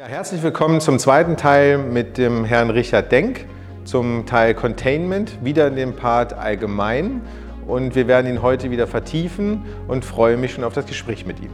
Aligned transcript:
Ja, 0.00 0.06
herzlich 0.06 0.42
willkommen 0.42 0.80
zum 0.80 0.98
zweiten 0.98 1.36
Teil 1.36 1.76
mit 1.76 2.16
dem 2.16 2.46
Herrn 2.46 2.70
Richard 2.70 3.12
Denk 3.12 3.44
zum 3.84 4.24
Teil 4.24 4.54
Containment, 4.54 5.44
wieder 5.44 5.68
in 5.68 5.76
dem 5.76 5.94
Part 5.94 6.32
allgemein. 6.32 7.20
Und 7.66 7.94
wir 7.94 8.08
werden 8.08 8.26
ihn 8.26 8.40
heute 8.40 8.70
wieder 8.70 8.86
vertiefen 8.86 9.62
und 9.88 10.02
freue 10.06 10.38
mich 10.38 10.54
schon 10.54 10.64
auf 10.64 10.72
das 10.72 10.86
Gespräch 10.86 11.26
mit 11.26 11.40
ihm. 11.40 11.50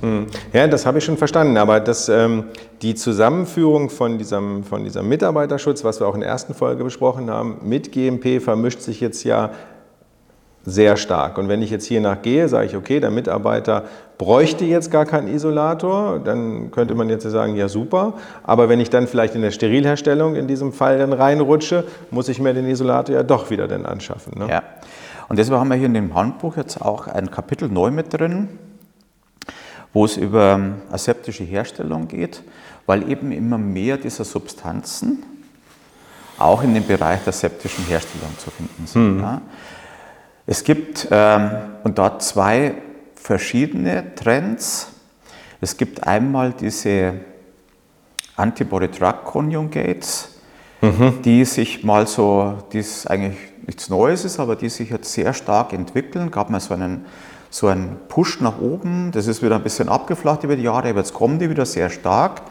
Hm. 0.00 0.26
Ja, 0.54 0.66
das 0.68 0.86
habe 0.86 0.96
ich 0.96 1.04
schon 1.04 1.18
verstanden. 1.18 1.58
Aber 1.58 1.78
das, 1.78 2.08
ähm, 2.08 2.44
die 2.80 2.94
Zusammenführung 2.94 3.90
von 3.90 4.16
diesem, 4.16 4.64
von 4.64 4.82
diesem 4.82 5.06
Mitarbeiterschutz, 5.06 5.84
was 5.84 6.00
wir 6.00 6.08
auch 6.08 6.14
in 6.14 6.20
der 6.20 6.30
ersten 6.30 6.54
Folge 6.54 6.82
besprochen 6.82 7.28
haben, 7.28 7.58
mit 7.62 7.92
GMP 7.92 8.40
vermischt 8.40 8.80
sich 8.80 9.02
jetzt 9.02 9.22
ja 9.24 9.50
sehr 10.66 10.96
stark. 10.96 11.38
Und 11.38 11.48
wenn 11.48 11.62
ich 11.62 11.70
jetzt 11.70 11.86
hier 11.86 12.00
nachgehe, 12.00 12.48
sage 12.48 12.66
ich, 12.66 12.76
okay, 12.76 12.98
der 12.98 13.12
Mitarbeiter 13.12 13.84
bräuchte 14.18 14.64
jetzt 14.64 14.90
gar 14.90 15.06
keinen 15.06 15.28
Isolator, 15.28 16.18
dann 16.18 16.72
könnte 16.72 16.96
man 16.96 17.08
jetzt 17.08 17.22
sagen, 17.22 17.54
ja 17.54 17.68
super. 17.68 18.14
Aber 18.42 18.68
wenn 18.68 18.80
ich 18.80 18.90
dann 18.90 19.06
vielleicht 19.06 19.36
in 19.36 19.42
der 19.42 19.52
Sterilherstellung 19.52 20.34
in 20.34 20.48
diesem 20.48 20.72
Fall 20.72 20.98
dann 20.98 21.12
reinrutsche, 21.12 21.84
muss 22.10 22.28
ich 22.28 22.40
mir 22.40 22.52
den 22.52 22.66
Isolator 22.66 23.14
ja 23.14 23.22
doch 23.22 23.48
wieder 23.48 23.68
dann 23.68 23.86
anschaffen. 23.86 24.32
Ne? 24.38 24.48
Ja. 24.48 24.62
Und 25.28 25.38
deshalb 25.38 25.60
haben 25.60 25.68
wir 25.68 25.76
hier 25.76 25.86
in 25.86 25.94
dem 25.94 26.14
Handbuch 26.14 26.56
jetzt 26.56 26.82
auch 26.82 27.06
ein 27.06 27.30
Kapitel 27.30 27.68
neu 27.68 27.92
mit 27.92 28.12
drin, 28.12 28.48
wo 29.92 30.04
es 30.04 30.16
über 30.16 30.58
aseptische 30.90 31.44
Herstellung 31.44 32.08
geht, 32.08 32.42
weil 32.86 33.08
eben 33.08 33.30
immer 33.30 33.56
mehr 33.56 33.98
dieser 33.98 34.24
Substanzen 34.24 35.22
auch 36.38 36.62
in 36.62 36.74
dem 36.74 36.86
Bereich 36.86 37.20
der 37.20 37.28
aseptischen 37.28 37.84
Herstellung 37.86 38.36
zu 38.38 38.50
finden 38.50 38.86
sind. 38.86 39.02
Hm. 39.02 39.20
Ja. 39.20 39.42
Es 40.46 40.62
gibt 40.62 41.08
ähm, 41.10 41.50
und 41.82 41.98
dort 41.98 42.22
zwei 42.22 42.74
verschiedene 43.16 44.14
Trends. 44.14 44.88
Es 45.60 45.76
gibt 45.76 46.06
einmal 46.06 46.52
diese 46.52 47.14
Antibody-Drug-Conjugates, 48.36 50.28
mhm. 50.82 51.22
die 51.24 51.44
sich 51.44 51.82
mal 51.82 52.06
so, 52.06 52.58
die 52.72 52.78
ist 52.78 53.10
eigentlich 53.10 53.38
nichts 53.66 53.88
Neues 53.88 54.24
ist, 54.24 54.38
aber 54.38 54.54
die 54.54 54.68
sich 54.68 54.90
jetzt 54.90 55.12
sehr 55.12 55.32
stark 55.32 55.72
entwickeln. 55.72 56.30
Gab 56.30 56.50
mal 56.50 56.60
so 56.60 56.74
einen, 56.74 57.06
so 57.50 57.66
einen 57.66 57.96
Push 58.08 58.40
nach 58.40 58.60
oben, 58.60 59.10
das 59.10 59.26
ist 59.26 59.42
wieder 59.42 59.56
ein 59.56 59.64
bisschen 59.64 59.88
abgeflacht 59.88 60.44
über 60.44 60.54
die 60.54 60.62
Jahre, 60.62 60.90
aber 60.90 61.00
jetzt 61.00 61.14
kommen 61.14 61.40
die 61.40 61.50
wieder 61.50 61.66
sehr 61.66 61.90
stark. 61.90 62.42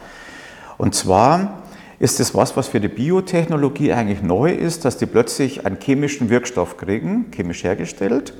Und 0.77 0.95
zwar 0.95 1.63
ist 1.99 2.19
es 2.19 2.35
was, 2.35 2.57
was 2.57 2.67
für 2.67 2.79
die 2.79 2.87
Biotechnologie 2.87 3.93
eigentlich 3.93 4.21
neu 4.21 4.51
ist, 4.51 4.85
dass 4.85 4.97
die 4.97 5.05
plötzlich 5.05 5.65
einen 5.65 5.79
chemischen 5.79 6.29
Wirkstoff 6.29 6.77
kriegen, 6.77 7.25
chemisch 7.31 7.63
hergestellt. 7.63 8.33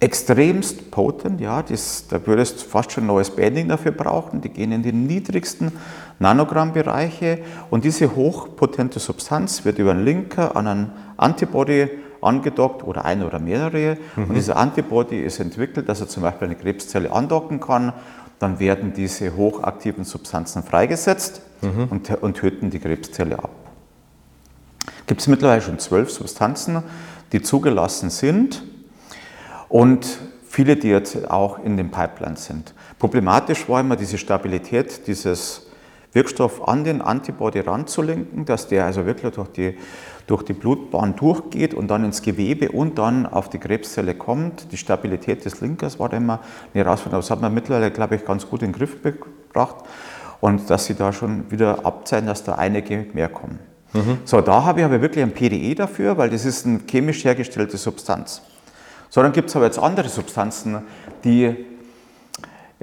Extremst 0.00 0.90
potent, 0.90 1.40
ja, 1.40 1.62
das, 1.62 2.06
da 2.08 2.26
würdest 2.26 2.62
du 2.62 2.68
fast 2.68 2.92
schon 2.92 3.04
ein 3.04 3.08
neues 3.08 3.30
Banding 3.30 3.68
dafür 3.68 3.92
brauchen. 3.92 4.40
Die 4.40 4.48
gehen 4.48 4.72
in 4.72 4.82
die 4.82 4.92
niedrigsten 4.92 5.72
Nanogrammbereiche 6.18 7.38
und 7.70 7.84
diese 7.84 8.14
hochpotente 8.14 8.98
Substanz 8.98 9.64
wird 9.64 9.78
über 9.78 9.92
einen 9.92 10.04
Linker 10.04 10.56
an 10.56 10.66
einen 10.66 10.92
Antibody 11.16 11.88
angedockt 12.20 12.82
oder 12.82 13.04
ein 13.04 13.22
oder 13.22 13.38
mehrere. 13.38 13.98
Mhm. 14.16 14.24
Und 14.24 14.34
dieser 14.34 14.56
Antibody 14.56 15.20
ist 15.20 15.38
entwickelt, 15.40 15.88
dass 15.88 16.00
er 16.00 16.08
zum 16.08 16.22
Beispiel 16.22 16.48
eine 16.48 16.56
Krebszelle 16.56 17.12
andocken 17.12 17.60
kann. 17.60 17.92
Dann 18.38 18.58
werden 18.58 18.92
diese 18.92 19.36
hochaktiven 19.36 20.04
Substanzen 20.04 20.62
freigesetzt 20.62 21.42
mhm. 21.62 21.88
und, 21.90 22.10
und 22.22 22.34
töten 22.34 22.70
die 22.70 22.78
Krebszelle 22.78 23.38
ab. 23.38 23.50
Gibt 25.06 25.20
es 25.20 25.26
mittlerweile 25.26 25.60
schon 25.60 25.78
zwölf 25.78 26.10
Substanzen, 26.10 26.82
die 27.32 27.42
zugelassen 27.42 28.10
sind 28.10 28.62
und 29.68 30.18
viele, 30.48 30.76
die 30.76 30.88
jetzt 30.88 31.30
auch 31.30 31.58
in 31.58 31.76
den 31.76 31.90
Pipelines 31.90 32.46
sind. 32.46 32.74
Problematisch 32.98 33.68
war 33.68 33.80
immer 33.80 33.96
diese 33.96 34.18
Stabilität 34.18 35.06
dieses 35.06 35.63
Wirkstoff 36.14 36.66
an 36.66 36.84
den 36.84 37.02
Antibody 37.02 37.60
ranzulenken, 37.60 38.44
dass 38.44 38.68
der 38.68 38.86
also 38.86 39.04
wirklich 39.04 39.34
durch 39.34 39.48
die, 39.48 39.76
durch 40.26 40.42
die 40.44 40.52
Blutbahn 40.52 41.16
durchgeht 41.16 41.74
und 41.74 41.88
dann 41.88 42.04
ins 42.04 42.22
Gewebe 42.22 42.70
und 42.70 42.98
dann 42.98 43.26
auf 43.26 43.50
die 43.50 43.58
Krebszelle 43.58 44.14
kommt. 44.14 44.72
Die 44.72 44.76
Stabilität 44.76 45.44
des 45.44 45.60
Linkers 45.60 45.98
war 45.98 46.08
da 46.08 46.16
immer 46.16 46.40
eine 46.72 46.84
Herausforderung. 46.84 47.20
Das 47.20 47.30
hat 47.30 47.40
man 47.40 47.52
mittlerweile, 47.52 47.90
glaube 47.90 48.14
ich, 48.14 48.24
ganz 48.24 48.48
gut 48.48 48.62
in 48.62 48.70
den 48.70 48.78
Griff 48.78 49.02
gebracht 49.02 49.84
und 50.40 50.70
dass 50.70 50.86
sie 50.86 50.94
da 50.94 51.12
schon 51.12 51.50
wieder 51.50 51.84
abzeichnen, 51.84 52.28
dass 52.28 52.44
da 52.44 52.54
einige 52.54 53.06
mehr 53.12 53.28
kommen. 53.28 53.58
Mhm. 53.92 54.18
So, 54.24 54.40
da 54.40 54.64
habe 54.64 54.80
ich 54.80 54.84
aber 54.84 55.00
wirklich 55.00 55.24
ein 55.24 55.32
PDE 55.32 55.74
dafür, 55.74 56.16
weil 56.16 56.30
das 56.30 56.44
ist 56.44 56.66
eine 56.66 56.80
chemisch 56.88 57.24
hergestellte 57.24 57.76
Substanz. 57.76 58.42
So, 59.08 59.22
dann 59.22 59.32
gibt 59.32 59.48
es 59.48 59.56
aber 59.56 59.66
jetzt 59.66 59.78
andere 59.78 60.08
Substanzen, 60.08 60.82
die 61.24 61.54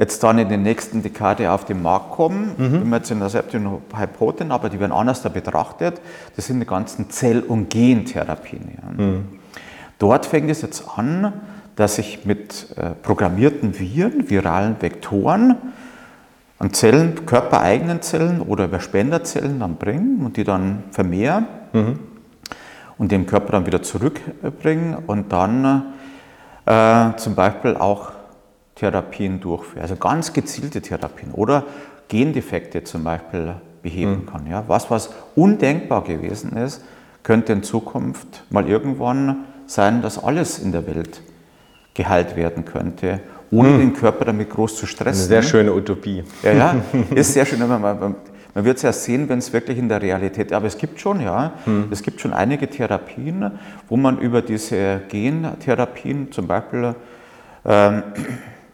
jetzt 0.02 0.24
dann 0.24 0.40
in 0.40 0.50
der 0.50 0.58
nächsten 0.58 1.04
Dekade 1.04 1.52
auf 1.52 1.64
den 1.64 1.84
Markt 1.84 2.10
kommen. 2.10 2.56
Mhm. 2.58 2.74
Wenn 2.74 2.90
wir 2.90 2.98
jetzt 2.98 3.12
in 3.12 3.20
der 3.20 3.30
Septin 3.30 3.70
Hypoten, 3.96 4.52
aber 4.52 4.68
die 4.70 4.80
werden 4.80 4.92
anders 4.92 5.22
da 5.22 5.30
betrachtet. 5.30 6.02
Das 6.36 6.48
sind 6.48 6.60
die 6.60 6.66
ganzen 6.66 7.12
Zell- 7.12 7.44
und 7.44 7.70
Gentherapien. 7.70 8.72
Ja. 8.76 9.04
Mhm. 9.04 9.28
Dort 10.00 10.26
fängt 10.26 10.50
es 10.50 10.64
jetzt 10.64 10.86
an, 10.98 11.32
dass 11.76 12.00
ich 12.00 12.26
mit 12.26 12.76
äh, 12.78 12.96
programmierten 13.04 13.80
Viren, 13.80 14.28
viralen 14.28 14.76
Vektoren, 14.80 15.56
an 16.58 16.74
Zellen, 16.74 17.28
körpereigenen 17.28 18.02
Zellen 18.02 18.42
oder 18.42 18.66
über 18.66 18.80
Spenderzellen 18.80 19.60
dann 19.60 19.76
bringen 19.76 20.26
und 20.26 20.36
die 20.36 20.44
dann 20.44 20.84
vermehren 20.90 21.46
mhm. 21.74 22.00
und 22.98 23.12
dem 23.12 23.28
Körper 23.28 23.52
dann 23.52 23.68
wieder 23.68 23.84
zurückbringen 23.84 24.98
und 25.06 25.32
dann 25.32 25.94
äh, 26.66 27.16
zum 27.18 27.36
Beispiel 27.36 27.76
auch 27.78 28.12
Therapien 28.82 29.40
durchführen, 29.40 29.84
also 29.84 29.96
ganz 29.96 30.34
gezielte 30.34 30.82
Therapien 30.82 31.32
oder 31.32 31.66
Gendefekte 32.08 32.84
zum 32.84 33.04
Beispiel 33.04 33.56
beheben 33.82 34.22
mhm. 34.22 34.26
kann. 34.26 34.48
Ja? 34.48 34.64
Was, 34.68 34.90
was 34.90 35.12
undenkbar 35.36 36.04
gewesen 36.04 36.58
ist, 36.58 36.84
könnte 37.24 37.54
in 37.54 37.62
Zukunft 37.62 38.44
mal 38.50 38.68
irgendwann 38.68 39.46
sein, 39.68 40.02
dass 40.02 40.22
alles 40.22 40.58
in 40.58 40.72
der 40.72 40.88
Welt 40.88 41.22
geheilt 41.94 42.36
werden 42.36 42.66
könnte 42.66 43.22
ohne 43.52 43.70
hm. 43.70 43.80
den 43.80 43.94
Körper 43.94 44.26
damit 44.26 44.50
groß 44.50 44.78
zu 44.78 44.86
stressen. 44.86 45.32
Eine 45.32 45.42
sehr 45.42 45.44
schöne 45.44 45.74
Utopie. 45.74 46.24
Ja, 46.42 46.54
ja, 46.54 46.76
ist 47.16 47.34
sehr 47.34 47.46
schön. 47.46 47.60
Man, 47.60 47.82
man, 47.82 48.16
man 48.54 48.66
wird 48.66 48.78
es 48.78 48.84
ja 48.84 48.94
sehen, 48.94 49.28
wenn 49.28 49.40
es 49.40 49.52
wirklich 49.52 49.78
in 49.78 49.90
der 49.90 50.02
Realität, 50.02 50.54
aber 50.54 50.68
es 50.68 50.78
gibt 50.78 51.00
schon, 51.00 51.22
ja, 51.22 51.54
hm. 51.66 51.88
es 51.92 52.02
gibt 52.02 52.22
schon 52.22 52.34
einige 52.34 52.70
Therapien, 52.70 53.52
wo 53.90 53.98
man 53.98 54.20
über 54.20 54.42
diese 54.42 55.02
Gentherapien 55.10 56.32
zum 56.32 56.48
Beispiel, 56.48 56.96
ähm, 57.66 58.04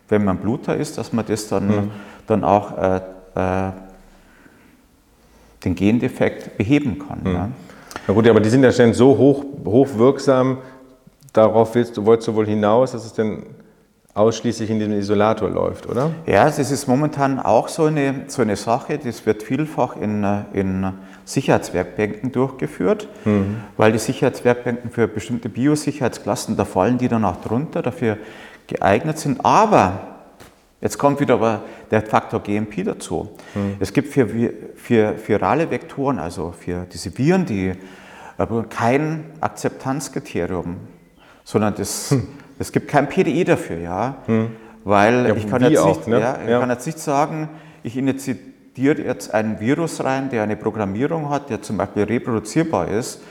wenn 0.09 0.23
man 0.23 0.38
Bluter 0.38 0.75
ist, 0.75 0.97
dass 0.97 1.13
man 1.13 1.25
das 1.25 1.47
dann, 1.47 1.69
hm. 1.69 1.91
dann 2.28 2.44
auch 2.44 2.78
äh, 2.78 3.01
äh, 3.35 3.72
den 5.63 5.75
Gendefekt 5.75 6.57
beheben 6.57 7.00
kann. 7.00 7.23
Hm. 7.23 7.34
Ja. 7.34 7.50
Na 8.07 8.13
gut, 8.13 8.28
aber 8.28 8.40
die 8.40 8.50
sind 8.50 8.63
ja 8.63 8.72
schon 8.72 8.94
so 8.94 9.18
hoch, 9.18 9.44
hochwirksam, 9.66 10.59
darauf 11.34 11.75
willst 11.75 11.97
du, 11.97 12.06
wolltest 12.06 12.28
du 12.29 12.35
wohl 12.35 12.45
hinaus, 12.45 12.94
dass 12.94 13.06
es 13.06 13.13
denn 13.13 13.44
ausschließlich 14.18 14.69
in 14.69 14.79
diesem 14.79 14.94
Isolator 14.94 15.50
läuft, 15.50 15.88
oder? 15.88 16.09
Ja, 16.25 16.45
das 16.45 16.72
ist 16.72 16.88
momentan 16.88 17.39
auch 17.39 17.68
so 17.68 17.85
eine, 17.85 18.24
so 18.28 18.41
eine 18.41 18.56
Sache. 18.56 18.97
Das 18.97 19.25
wird 19.28 19.44
vielfach 19.44 19.95
in, 19.95 20.25
in 20.53 20.91
Sicherheitswerkbänken 21.24 22.31
durchgeführt, 22.31 23.07
mhm. 23.25 23.57
weil 23.78 23.91
die 23.91 24.00
Sicherheitswerkbänken 24.00 24.89
für 24.89 25.07
bestimmte 25.07 25.50
Biosicherheitsklassen, 25.50 26.57
da 26.57 26.66
fallen 26.66 26.97
die 26.97 27.07
dann 27.07 27.25
auch 27.25 27.41
drunter, 27.41 27.84
dafür 27.84 28.18
geeignet 28.67 29.17
sind. 29.19 29.44
Aber 29.44 30.00
jetzt 30.81 30.97
kommt 30.97 31.19
wieder 31.19 31.35
aber 31.35 31.63
der 31.91 32.01
Faktor 32.01 32.41
GMP 32.41 32.83
dazu. 32.83 33.29
Mhm. 33.55 33.78
Es 33.79 33.94
gibt 33.94 34.13
für, 34.13 34.28
für 34.75 35.16
virale 35.28 35.69
Vektoren, 35.72 36.19
also 36.19 36.53
für 36.57 36.85
diese 36.91 37.17
Viren, 37.17 37.45
die 37.45 37.73
kein 38.69 39.25
Akzeptanzkriterium, 39.41 40.77
sondern 41.44 41.73
das 41.75 42.11
hm 42.11 42.27
es 42.59 42.72
gibt 42.72 42.88
kein 42.88 43.07
PDE 43.07 43.44
dafür, 43.44 43.77
ja, 43.77 44.15
hm. 44.25 44.50
weil 44.83 45.27
ja, 45.27 45.36
ich, 45.36 45.50
kann 45.50 45.62
jetzt, 45.63 45.77
auch, 45.80 45.97
nicht, 45.97 46.07
ne? 46.07 46.19
ja, 46.19 46.38
ich 46.44 46.50
ja. 46.50 46.59
kann 46.59 46.69
jetzt 46.69 46.86
nicht 46.86 47.00
sagen, 47.00 47.50
ich 47.83 47.97
initiiere 47.97 49.01
jetzt 49.01 49.33
einen 49.33 49.59
Virus 49.59 50.03
rein, 50.03 50.30
der 50.30 50.44
eine 50.44 50.56
Programmierung 50.56 51.30
hat, 51.30 51.50
der 51.50 51.62
zum 51.62 51.77
Beispiel 51.77 52.03
reproduzierbar 52.03 52.88
ist 52.88 53.21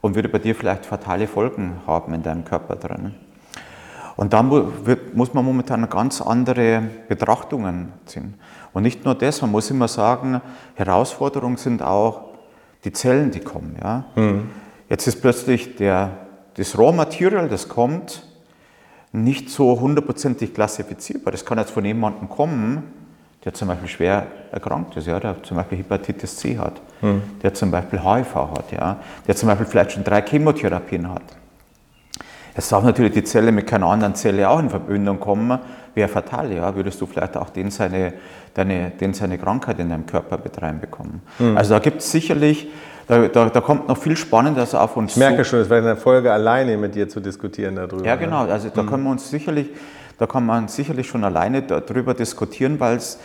und 0.00 0.14
würde 0.14 0.28
bei 0.28 0.38
dir 0.38 0.54
vielleicht 0.54 0.86
fatale 0.86 1.26
Folgen 1.26 1.80
haben 1.86 2.12
in 2.14 2.22
deinem 2.22 2.44
Körper 2.44 2.76
drin. 2.76 3.14
Und 4.16 4.32
dann 4.32 4.48
muss 5.14 5.34
man 5.34 5.44
momentan 5.44 5.88
ganz 5.90 6.22
andere 6.22 6.82
Betrachtungen 7.08 7.92
ziehen. 8.06 8.34
Und 8.72 8.82
nicht 8.82 9.04
nur 9.04 9.14
das, 9.14 9.42
man 9.42 9.50
muss 9.50 9.70
immer 9.70 9.88
sagen, 9.88 10.40
Herausforderungen 10.74 11.58
sind 11.58 11.82
auch 11.82 12.22
die 12.84 12.92
Zellen, 12.92 13.30
die 13.30 13.40
kommen. 13.40 13.76
Ja? 13.82 14.04
Mhm. 14.14 14.50
Jetzt 14.88 15.06
ist 15.06 15.20
plötzlich 15.20 15.76
der, 15.76 16.12
das 16.54 16.78
Raw 16.78 16.92
Material, 16.96 17.48
das 17.48 17.68
kommt, 17.68 18.22
nicht 19.12 19.50
so 19.50 19.78
hundertprozentig 19.80 20.54
klassifizierbar. 20.54 21.32
Das 21.32 21.44
kann 21.44 21.58
jetzt 21.58 21.70
von 21.70 21.84
jemandem 21.84 22.28
kommen, 22.28 22.84
der 23.44 23.54
zum 23.54 23.68
Beispiel 23.68 23.88
schwer 23.88 24.26
erkrankt 24.50 24.96
ist, 24.96 25.06
ja, 25.06 25.20
der 25.20 25.42
zum 25.42 25.56
Beispiel 25.56 25.78
Hepatitis 25.78 26.36
C 26.36 26.58
hat, 26.58 26.80
hm. 27.00 27.22
der 27.42 27.54
zum 27.54 27.70
Beispiel 27.70 28.00
HIV 28.02 28.34
hat, 28.34 28.72
ja, 28.72 28.98
der 29.26 29.36
zum 29.36 29.48
Beispiel 29.48 29.66
vielleicht 29.66 29.92
schon 29.92 30.04
drei 30.04 30.22
Chemotherapien 30.22 31.08
hat. 31.08 31.22
Es 32.56 32.70
darf 32.70 32.84
natürlich 32.84 33.12
die 33.12 33.24
Zelle 33.24 33.52
mit 33.52 33.66
keiner 33.66 33.86
anderen 33.86 34.14
Zelle 34.14 34.48
auch 34.48 34.58
in 34.58 34.70
Verbindung 34.70 35.20
kommen, 35.20 35.58
wäre 35.94 36.08
fatal, 36.08 36.52
ja, 36.52 36.74
würdest 36.74 37.00
du 37.00 37.06
vielleicht 37.06 37.36
auch 37.36 37.50
den 37.50 37.70
seine, 37.70 38.14
deine, 38.54 38.90
den 38.90 39.12
seine 39.12 39.38
Krankheit 39.38 39.78
in 39.78 39.90
deinem 39.90 40.06
Körper 40.06 40.38
mit 40.42 40.60
reinbekommen. 40.60 41.20
Mhm. 41.38 41.56
Also 41.56 41.74
da 41.74 41.80
gibt 41.80 42.00
es 42.00 42.10
sicherlich, 42.10 42.68
da, 43.08 43.28
da, 43.28 43.50
da, 43.50 43.60
kommt 43.60 43.88
noch 43.88 43.98
viel 43.98 44.16
Spannendes 44.16 44.74
auf 44.74 44.96
uns 44.96 45.12
Ich 45.12 45.18
merke 45.18 45.44
schon, 45.44 45.60
es 45.60 45.70
wäre 45.70 45.82
eine 45.82 45.96
Folge 45.96 46.32
alleine 46.32 46.76
mit 46.76 46.94
dir 46.94 47.08
zu 47.08 47.20
diskutieren 47.20 47.76
darüber. 47.76 48.04
Ja, 48.04 48.16
genau, 48.16 48.44
ne? 48.44 48.52
also 48.52 48.68
da 48.74 48.82
mhm. 48.82 48.88
können 48.88 49.04
wir 49.04 49.10
uns 49.10 49.30
sicherlich, 49.30 49.68
da 50.18 50.26
kann 50.26 50.46
man 50.46 50.68
sicherlich 50.68 51.06
schon 51.06 51.24
alleine 51.24 51.62
darüber 51.62 52.14
diskutieren, 52.14 52.80
weil 52.80 52.96
es 52.96 53.18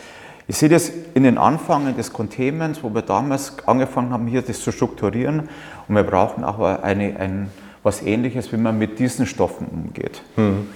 ich 0.48 0.56
sehe 0.56 0.68
das 0.68 0.90
in 1.14 1.22
den 1.22 1.38
Anfängen 1.38 1.96
des 1.96 2.12
Containments, 2.12 2.82
wo 2.82 2.92
wir 2.92 3.02
damals 3.02 3.56
angefangen 3.64 4.12
haben, 4.12 4.26
hier 4.26 4.42
das 4.42 4.60
zu 4.60 4.72
strukturieren. 4.72 5.48
Und 5.88 5.94
wir 5.94 6.02
brauchen 6.02 6.42
auch 6.42 6.58
eine, 6.82 7.16
ein, 7.18 7.50
was 7.82 8.02
Ähnliches, 8.02 8.52
wie 8.52 8.56
man 8.56 8.78
mit 8.78 8.98
diesen 8.98 9.26
Stoffen 9.26 9.66
umgeht. 9.66 10.22
Hm. 10.36 10.68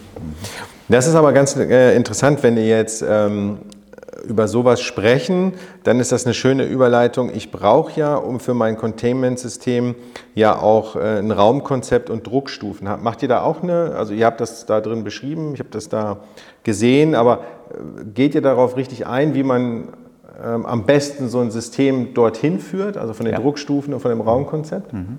Das 0.88 1.06
ist 1.06 1.14
aber 1.14 1.32
ganz 1.32 1.56
äh, 1.56 1.94
interessant, 1.97 2.43
wenn 2.43 2.56
ihr 2.56 2.67
jetzt 2.67 3.05
ähm, 3.06 3.58
über 4.26 4.49
sowas 4.49 4.81
sprechen, 4.81 5.55
dann 5.85 6.00
ist 6.00 6.12
das 6.12 6.25
eine 6.25 6.35
schöne 6.35 6.64
Überleitung. 6.64 7.31
Ich 7.32 7.50
brauche 7.50 7.99
ja, 7.99 8.17
um 8.17 8.41
für 8.41 8.55
mein 8.55 8.76
Containment-System 8.76 9.94
ja 10.35 10.58
auch 10.58 10.97
äh, 10.97 11.19
ein 11.19 11.31
Raumkonzept 11.31 12.11
und 12.11 12.26
Druckstufen. 12.26 12.88
Macht 13.03 13.23
ihr 13.23 13.29
da 13.29 13.43
auch 13.43 13.62
eine, 13.62 13.94
also 13.97 14.12
ihr 14.14 14.26
habt 14.26 14.41
das 14.41 14.67
da 14.67 14.81
drin 14.81 15.05
beschrieben, 15.05 15.55
ich 15.55 15.61
habe 15.61 15.70
das 15.70 15.88
da 15.88 16.19
gesehen, 16.64 17.14
aber 17.14 17.41
äh, 17.70 18.05
geht 18.14 18.35
ihr 18.35 18.43
darauf 18.43 18.76
richtig 18.76 19.06
ein, 19.06 19.35
wie 19.35 19.43
man 19.43 19.88
ähm, 20.43 20.67
am 20.67 20.85
besten 20.85 21.29
so 21.29 21.41
ein 21.41 21.50
System 21.50 22.14
dorthin 22.14 22.59
führt, 22.59 22.97
also 22.97 23.14
von 23.14 23.26
den 23.26 23.35
ja. 23.35 23.41
Druckstufen 23.41 23.94
und 23.94 24.00
von 24.00 24.11
dem 24.11 24.20
Raumkonzept? 24.20 24.93
Mhm. 24.93 25.19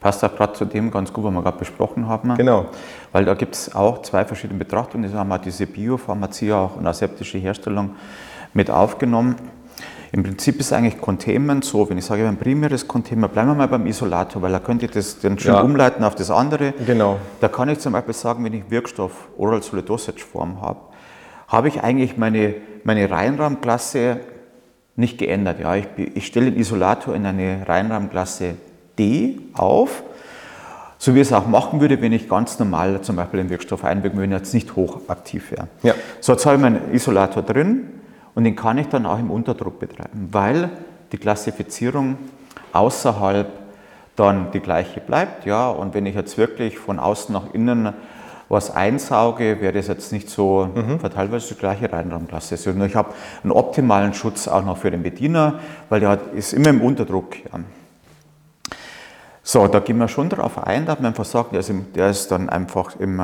Passt 0.00 0.24
auch 0.24 0.34
gerade 0.34 0.54
zu 0.54 0.64
dem 0.64 0.90
ganz 0.90 1.12
gut, 1.12 1.24
was 1.24 1.32
wir 1.32 1.42
gerade 1.42 1.58
besprochen 1.58 2.08
haben. 2.08 2.34
Genau. 2.34 2.66
Weil 3.12 3.26
da 3.26 3.34
gibt 3.34 3.54
es 3.54 3.74
auch 3.74 4.00
zwei 4.00 4.24
verschiedene 4.24 4.58
Betrachtungen. 4.58 5.10
Da 5.12 5.18
haben 5.18 5.28
wir 5.28 5.38
diese 5.38 5.66
Biopharmazie 5.66 6.52
auch 6.52 6.76
und 6.76 6.86
aseptische 6.86 7.36
Herstellung 7.36 7.90
mit 8.54 8.70
aufgenommen. 8.70 9.36
Im 10.12 10.24
Prinzip 10.24 10.58
ist 10.58 10.72
eigentlich 10.72 11.00
Containment 11.00 11.64
so, 11.64 11.88
wenn 11.88 11.98
ich 11.98 12.04
sage, 12.04 12.26
ein 12.26 12.36
primäres 12.36 12.88
Containment, 12.88 13.32
bleiben 13.32 13.50
wir 13.50 13.54
mal 13.54 13.68
beim 13.68 13.86
Isolator, 13.86 14.42
weil 14.42 14.50
da 14.50 14.58
könnte 14.58 14.86
ich 14.86 14.90
das 14.90 15.20
dann 15.20 15.38
schön 15.38 15.52
ja. 15.52 15.60
umleiten 15.60 16.02
auf 16.02 16.16
das 16.16 16.30
andere. 16.30 16.72
Genau. 16.84 17.18
Da 17.40 17.48
kann 17.48 17.68
ich 17.68 17.78
zum 17.78 17.92
Beispiel 17.92 18.14
sagen, 18.14 18.42
wenn 18.44 18.54
ich 18.54 18.70
Wirkstoff 18.70 19.28
Oral 19.38 19.62
Solid 19.62 19.88
Dosage 19.88 20.24
Form 20.24 20.60
habe, 20.62 20.80
habe 21.46 21.68
ich 21.68 21.82
eigentlich 21.82 22.16
meine, 22.16 22.54
meine 22.82 23.08
Reinraumklasse 23.08 24.20
nicht 24.96 25.18
geändert. 25.18 25.60
Ja, 25.60 25.76
ich, 25.76 25.86
ich 25.96 26.26
stelle 26.26 26.50
den 26.50 26.60
Isolator 26.60 27.14
in 27.14 27.24
eine 27.24 27.68
Reinraumklasse 27.68 28.54
D 29.00 29.38
auf, 29.54 30.02
so 30.98 31.14
wie 31.14 31.20
es 31.20 31.32
auch 31.32 31.46
machen 31.46 31.80
würde, 31.80 32.00
wenn 32.02 32.12
ich 32.12 32.28
ganz 32.28 32.58
normal 32.58 33.00
zum 33.00 33.16
Beispiel 33.16 33.40
den 33.40 33.48
Wirkstoff 33.48 33.84
einwirken 33.84 34.18
würde, 34.18 34.30
wenn 34.30 34.32
er 34.32 34.38
jetzt 34.38 34.52
nicht 34.52 34.76
hochaktiv 34.76 35.50
wäre. 35.50 35.68
Ja. 35.82 35.94
So, 36.20 36.32
jetzt 36.32 36.44
habe 36.44 36.56
ich 36.56 36.62
meinen 36.62 36.92
Isolator 36.92 37.42
drin 37.42 37.88
und 38.34 38.44
den 38.44 38.54
kann 38.54 38.76
ich 38.76 38.88
dann 38.88 39.06
auch 39.06 39.18
im 39.18 39.30
Unterdruck 39.30 39.80
betreiben, 39.80 40.28
weil 40.30 40.68
die 41.12 41.18
Klassifizierung 41.18 42.18
außerhalb 42.72 43.48
dann 44.16 44.50
die 44.52 44.60
gleiche 44.60 45.00
bleibt. 45.00 45.46
Ja, 45.46 45.70
und 45.70 45.94
wenn 45.94 46.04
ich 46.04 46.14
jetzt 46.14 46.36
wirklich 46.36 46.78
von 46.78 46.98
außen 46.98 47.32
nach 47.32 47.54
innen 47.54 47.94
was 48.50 48.74
einsauge, 48.74 49.60
wäre 49.60 49.72
das 49.72 49.86
jetzt 49.86 50.12
nicht 50.12 50.28
so 50.28 50.68
mhm. 50.74 50.98
fatal, 50.98 51.30
weil 51.30 51.38
es 51.38 51.48
die 51.48 51.54
gleiche 51.54 51.90
Reinraumklasse 51.90 52.56
ist. 52.56 52.66
Und 52.66 52.82
ich 52.82 52.96
habe 52.96 53.10
einen 53.42 53.52
optimalen 53.52 54.12
Schutz 54.12 54.48
auch 54.48 54.64
noch 54.64 54.76
für 54.76 54.90
den 54.90 55.02
Bediener, 55.04 55.60
weil 55.88 56.00
der 56.00 56.18
ist 56.34 56.52
immer 56.52 56.68
im 56.68 56.82
Unterdruck. 56.82 57.36
Ja. 57.36 57.60
So, 59.52 59.66
da 59.66 59.80
gehen 59.80 59.98
wir 59.98 60.06
schon 60.06 60.28
darauf 60.28 60.64
ein, 60.64 60.86
dass 60.86 61.00
man 61.00 61.06
einfach 61.06 61.24
sagt, 61.24 61.50
der 61.50 61.58
ist, 61.58 61.70
im, 61.70 61.92
der 61.92 62.08
ist 62.10 62.30
dann 62.30 62.48
einfach 62.48 62.94
im, 63.00 63.20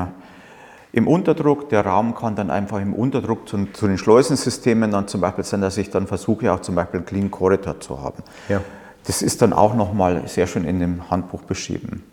im 0.91 1.07
Unterdruck, 1.07 1.69
der 1.69 1.85
Raum 1.85 2.15
kann 2.15 2.35
dann 2.35 2.49
einfach 2.49 2.81
im 2.81 2.93
Unterdruck 2.93 3.47
zu, 3.47 3.65
zu, 3.67 3.87
den 3.87 3.97
Schleusensystemen 3.97 4.91
dann 4.91 5.07
zum 5.07 5.21
Beispiel 5.21 5.45
sein, 5.45 5.61
dass 5.61 5.77
ich 5.77 5.89
dann 5.89 6.05
versuche, 6.05 6.51
auch 6.51 6.59
zum 6.59 6.75
Beispiel 6.75 6.97
einen 6.97 7.05
Clean 7.05 7.31
Corridor 7.31 7.79
zu 7.79 8.03
haben. 8.03 8.23
Ja. 8.49 8.59
Das 9.05 9.21
ist 9.21 9.41
dann 9.41 9.53
auch 9.53 9.73
nochmal 9.73 10.27
sehr 10.27 10.47
schön 10.47 10.65
in 10.65 10.81
dem 10.81 11.09
Handbuch 11.09 11.43
beschrieben. 11.43 12.03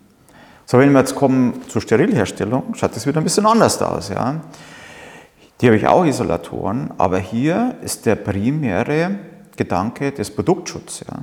So, 0.65 0.79
wenn 0.79 0.93
wir 0.93 0.99
jetzt 0.99 1.15
kommen 1.15 1.63
zur 1.67 1.81
Sterilherstellung, 1.81 2.73
schaut 2.73 2.95
das 2.95 3.05
wieder 3.05 3.19
ein 3.19 3.25
bisschen 3.25 3.45
anders 3.45 3.81
aus. 3.81 4.07
Ja. 4.07 4.39
Die 5.59 5.65
habe 5.65 5.75
ich 5.75 5.87
auch 5.87 6.05
Isolatoren, 6.05 6.91
aber 6.97 7.19
hier 7.19 7.75
ist 7.81 8.05
der 8.05 8.15
primäre 8.15 9.19
Gedanke 9.57 10.13
des 10.13 10.31
Produktschutzes. 10.33 11.05
Ja. 11.05 11.17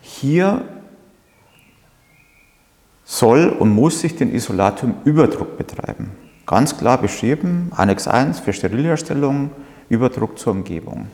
Hier 0.00 0.62
soll 3.12 3.48
und 3.48 3.70
muss 3.70 4.00
sich 4.00 4.16
den 4.16 4.34
Isolator 4.34 4.88
im 4.88 4.94
Überdruck 5.04 5.58
betreiben. 5.58 6.12
Ganz 6.46 6.78
klar 6.78 6.96
beschrieben, 6.96 7.70
Annex 7.76 8.08
1 8.08 8.40
für 8.40 8.54
Sterilherstellung, 8.54 9.50
Überdruck 9.90 10.38
zur 10.38 10.52
Umgebung. 10.52 11.08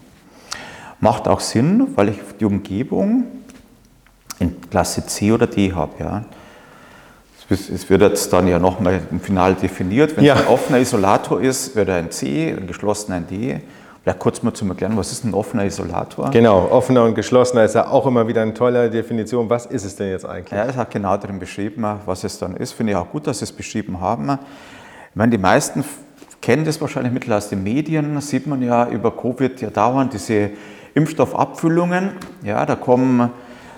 Macht 1.01 1.27
auch 1.27 1.41
Sinn, 1.41 1.89
weil 1.97 2.11
ich 2.11 2.19
die 2.39 2.45
Umgebung 2.45 3.25
in 4.39 4.61
Klasse 4.71 5.07
C 5.07 5.33
oder 5.33 5.49
D 5.49 5.73
habe. 5.73 5.93
Ja. 5.99 6.25
Es 7.51 7.91
wird 7.91 8.03
jetzt 8.03 8.33
dann 8.33 8.47
ja 8.47 8.61
nochmal 8.61 9.01
im 9.11 9.21
Final 9.21 9.55
definiert. 9.55 10.17
Wenn 10.17 10.25
ja. 10.25 10.35
es 10.35 10.43
ein 10.43 10.49
offener 10.49 10.79
Isolator 10.79 11.41
ist, 11.41 11.75
wird 11.75 11.89
er 11.89 11.97
ein 11.97 12.13
C, 12.13 12.53
ein 12.53 12.69
geschlossener 12.69 13.17
ein 13.17 13.27
D. 13.27 13.61
Vielleicht 14.03 14.19
kurz 14.21 14.43
mal 14.43 14.55
zum 14.55 14.71
Erklären, 14.71 14.97
was 14.97 15.13
ist 15.13 15.25
ein 15.25 15.35
offener 15.35 15.65
Isolator? 15.65 16.31
Genau, 16.31 16.69
offener 16.71 17.05
und 17.05 17.15
geschlossener 17.15 17.65
ist 17.65 17.75
ja 17.75 17.89
auch 17.89 18.07
immer 18.07 18.27
wieder 18.27 18.43
eine 18.43 18.55
tolle 18.55 18.89
Definition. 18.89 19.51
Was 19.51 19.67
ist 19.67 19.85
es 19.85 19.97
denn 19.97 20.11
jetzt 20.11 20.25
eigentlich? 20.25 20.53
Ja, 20.53 20.65
es 20.65 20.77
hat 20.77 20.91
genau 20.91 21.17
darin 21.17 21.39
beschrieben, 21.39 21.85
was 22.07 22.25
es 22.25 22.39
dann 22.39 22.57
ist. 22.57 22.73
Finde 22.73 22.93
ich 22.93 22.97
auch 22.97 23.11
gut, 23.11 23.27
dass 23.27 23.41
Sie 23.41 23.45
es 23.45 23.53
beschrieben 23.53 24.01
haben. 24.01 24.39
Ich 25.11 25.17
meine, 25.17 25.31
die 25.31 25.39
meisten 25.39 25.85
kennen 26.41 26.65
das 26.65 26.81
wahrscheinlich 26.81 27.13
mittlerweile 27.13 27.39
aus 27.39 27.49
den 27.49 27.63
Medien, 27.63 28.21
sieht 28.21 28.47
man 28.47 28.63
ja 28.63 28.89
über 28.89 29.15
Covid 29.15 29.61
ja 29.61 29.71
dauernd 29.71 30.13
diese 30.13 30.51
Impfstoffabfüllungen. 30.95 32.13
Ja, 32.43 32.65
da 32.65 32.77
kommen, 32.77 33.31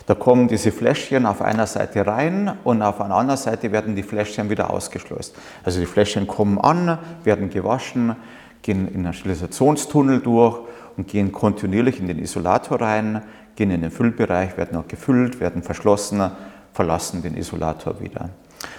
da 0.07 0.15
kommen 0.15 0.49
diese 0.49 0.71
Fläschchen 0.71 1.27
auf 1.27 1.43
einer 1.43 1.67
Seite 1.67 2.07
rein 2.07 2.53
und 2.65 2.83
auf 2.83 3.01
einer 3.01 3.15
anderen 3.15 3.39
Seite 3.39 3.73
werden 3.73 3.97
die 3.97 4.03
Fläschchen 4.03 4.51
wieder 4.51 4.71
ausgeschleust. 4.71 5.35
Also 5.65 5.81
die 5.81 5.87
Fläschchen 5.87 6.27
kommen 6.27 6.59
an, 6.59 6.99
werden 7.25 7.51
gewaschen, 7.51 8.17
gehen 8.63 8.89
in 8.89 9.05
einen 9.05 9.15
Sterilisationstunnel 9.15 10.21
durch 10.21 10.61
und 10.97 11.09
gehen 11.09 11.33
kontinuierlich 11.33 12.01
in 12.01 12.09
den 12.09 12.19
Isolator 12.19 12.81
rein, 12.81 13.23
gehen 13.57 13.71
in 13.71 13.83
den 13.83 13.91
Füllbereich, 13.91 14.57
werden 14.57 14.77
auch 14.79 14.89
gefüllt, 14.89 15.41
werden 15.41 15.63
verschlossen, 15.63 16.31
verlassen 16.73 17.23
den 17.23 17.37
Isolator 17.37 18.01
wieder. 18.01 18.31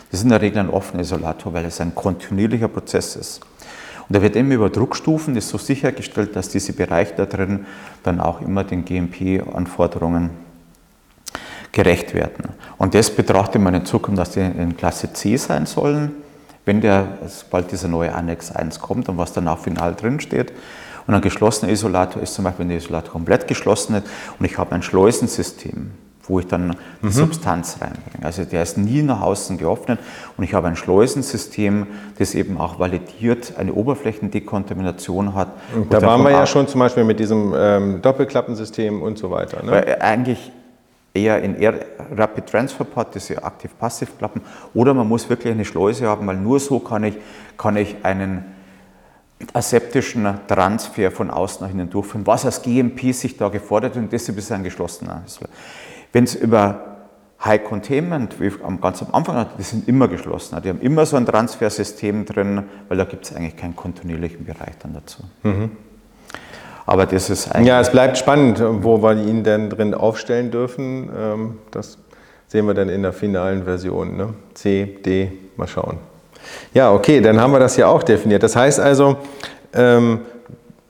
Das 0.09 0.19
ist 0.19 0.23
in 0.23 0.29
der 0.29 0.41
Regel 0.41 0.59
ein 0.59 0.69
offener 0.69 1.01
Isolator, 1.01 1.53
weil 1.53 1.65
es 1.65 1.81
ein 1.81 1.95
kontinuierlicher 1.95 2.67
Prozess 2.67 3.15
ist. 3.15 3.41
Und 4.07 4.15
da 4.15 4.21
wird 4.21 4.35
immer 4.35 4.55
über 4.55 4.69
Druckstufen 4.69 5.35
ist 5.35 5.49
so 5.49 5.57
sichergestellt, 5.57 6.35
dass 6.35 6.49
diese 6.49 6.73
Bereiche 6.73 7.13
da 7.15 7.25
drin 7.25 7.65
dann 8.03 8.19
auch 8.19 8.41
immer 8.41 8.63
den 8.63 8.83
GMP-Anforderungen 8.83 10.31
gerecht 11.71 12.13
werden. 12.13 12.49
Und 12.77 12.93
das 12.93 13.09
betrachtet 13.09 13.61
man 13.61 13.73
in 13.73 13.85
Zukunft, 13.85 14.19
dass 14.19 14.31
die 14.31 14.41
in 14.41 14.75
Klasse 14.75 15.13
C 15.13 15.37
sein 15.37 15.65
sollen 15.65 16.11
wenn 16.65 16.81
der, 16.81 17.17
sobald 17.27 17.71
dieser 17.71 17.87
neue 17.87 18.13
Annex 18.13 18.51
1 18.51 18.79
kommt 18.79 19.09
und 19.09 19.17
was 19.17 19.33
dann 19.33 19.47
auch 19.47 19.59
final 19.59 19.95
drin 19.95 20.19
steht. 20.19 20.53
Und 21.07 21.13
ein 21.13 21.21
geschlossener 21.21 21.71
Isolator 21.71 22.21
ist 22.21 22.33
zum 22.33 22.43
Beispiel, 22.43 22.63
wenn 22.63 22.69
der 22.69 22.77
Isolator 22.77 23.11
komplett 23.11 23.47
geschlossen 23.47 23.95
ist 23.95 24.07
und 24.37 24.45
ich 24.45 24.57
habe 24.57 24.75
ein 24.75 24.83
Schleusensystem, 24.83 25.91
wo 26.23 26.39
ich 26.39 26.47
dann 26.47 26.75
die 27.01 27.07
mhm. 27.07 27.11
Substanz 27.11 27.77
reinbringe. 27.81 28.23
Also 28.23 28.45
der 28.45 28.61
ist 28.61 28.77
nie 28.77 29.01
nach 29.01 29.21
außen 29.21 29.57
geöffnet 29.57 29.99
und 30.37 30.43
ich 30.43 30.53
habe 30.53 30.67
ein 30.67 30.75
Schleusensystem, 30.75 31.87
das 32.19 32.35
eben 32.35 32.59
auch 32.59 32.79
validiert 32.79 33.53
eine 33.57 33.73
Oberflächendekontamination 33.73 35.33
hat. 35.33 35.49
Und 35.75 35.91
da 35.91 36.01
waren 36.03 36.21
wir 36.23 36.31
ja 36.31 36.45
schon 36.45 36.67
zum 36.67 36.79
Beispiel 36.79 37.03
mit 37.03 37.19
diesem 37.19 37.53
ähm, 37.57 38.01
Doppelklappensystem 38.03 39.01
und 39.01 39.17
so 39.17 39.31
weiter. 39.31 39.63
Ne? 39.63 39.71
Weil 39.71 39.97
eigentlich 39.99 40.51
eher 41.13 41.41
in 41.41 41.55
Rapid 42.15 42.45
Transfer 42.47 42.83
Pod, 42.83 43.07
diese 43.13 43.43
Aktiv-Passiv-Klappen, 43.43 44.41
oder 44.73 44.93
man 44.93 45.07
muss 45.07 45.29
wirklich 45.29 45.53
eine 45.53 45.65
Schleuse 45.65 46.07
haben, 46.07 46.25
weil 46.27 46.37
nur 46.37 46.59
so 46.59 46.79
kann 46.79 47.03
ich, 47.03 47.17
kann 47.57 47.75
ich 47.77 47.97
einen 48.03 48.45
aseptischen 49.53 50.27
Transfer 50.47 51.11
von 51.11 51.31
außen 51.31 51.65
nach 51.65 51.73
innen 51.73 51.89
durchführen, 51.89 52.25
was 52.27 52.45
als 52.45 52.61
GMP 52.61 53.13
sich 53.13 53.37
da 53.37 53.49
gefordert 53.49 53.95
und 53.97 54.11
deshalb 54.11 54.37
ist 54.37 54.51
ein 54.51 54.63
geschlossener. 54.63 55.23
Wenn 56.13 56.25
es 56.25 56.35
über 56.35 56.91
High 57.43 57.63
Containment, 57.63 58.39
wie 58.39 58.51
ganz 58.79 59.01
am 59.01 59.13
Anfang 59.13 59.35
hatte, 59.35 59.57
die 59.57 59.63
sind 59.63 59.87
immer 59.87 60.07
geschlossen. 60.07 60.61
Die 60.61 60.69
haben 60.69 60.79
immer 60.79 61.07
so 61.07 61.17
ein 61.17 61.25
Transfersystem 61.25 62.25
drin, 62.25 62.63
weil 62.87 62.97
da 62.97 63.03
gibt 63.03 63.25
es 63.25 63.35
eigentlich 63.35 63.57
keinen 63.57 63.75
kontinuierlichen 63.75 64.45
Bereich 64.45 64.77
dann 64.79 64.93
dazu. 64.93 65.23
Mhm. 65.41 65.71
Aber 66.91 67.05
das 67.05 67.29
ist 67.29 67.47
eigentlich. 67.47 67.69
Ja, 67.69 67.79
es 67.79 67.89
bleibt 67.89 68.17
spannend, 68.17 68.61
wo 68.61 69.01
wir 69.01 69.13
ihn 69.13 69.45
denn 69.45 69.69
drin 69.69 69.93
aufstellen 69.93 70.51
dürfen. 70.51 71.09
Ähm, 71.17 71.57
das 71.71 71.97
sehen 72.47 72.67
wir 72.67 72.73
dann 72.73 72.89
in 72.89 73.01
der 73.01 73.13
finalen 73.13 73.63
Version. 73.63 74.17
Ne? 74.17 74.33
C, 74.55 74.97
D, 75.05 75.31
mal 75.55 75.67
schauen. 75.67 75.99
Ja, 76.73 76.91
okay, 76.91 77.21
dann 77.21 77.39
haben 77.39 77.53
wir 77.53 77.59
das 77.59 77.77
ja 77.77 77.87
auch 77.87 78.03
definiert. 78.03 78.43
Das 78.43 78.57
heißt 78.57 78.81
also, 78.81 79.15
ähm, 79.73 80.19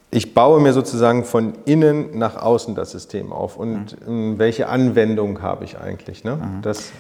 ich 0.10 0.34
baue 0.34 0.60
mir 0.60 0.74
sozusagen 0.74 1.24
von 1.24 1.54
innen 1.66 2.18
nach 2.18 2.36
außen 2.36 2.74
das 2.74 2.90
System 2.90 3.32
auf. 3.32 3.58
Und 3.58 3.96
mhm. 4.08 4.40
welche 4.40 4.70
Anwendung 4.70 5.44
habe 5.44 5.66
ich 5.66 5.80
eigentlich? 5.80 6.24
Ne? 6.24 6.38
Mhm. 6.38 6.62
Das 6.64 6.92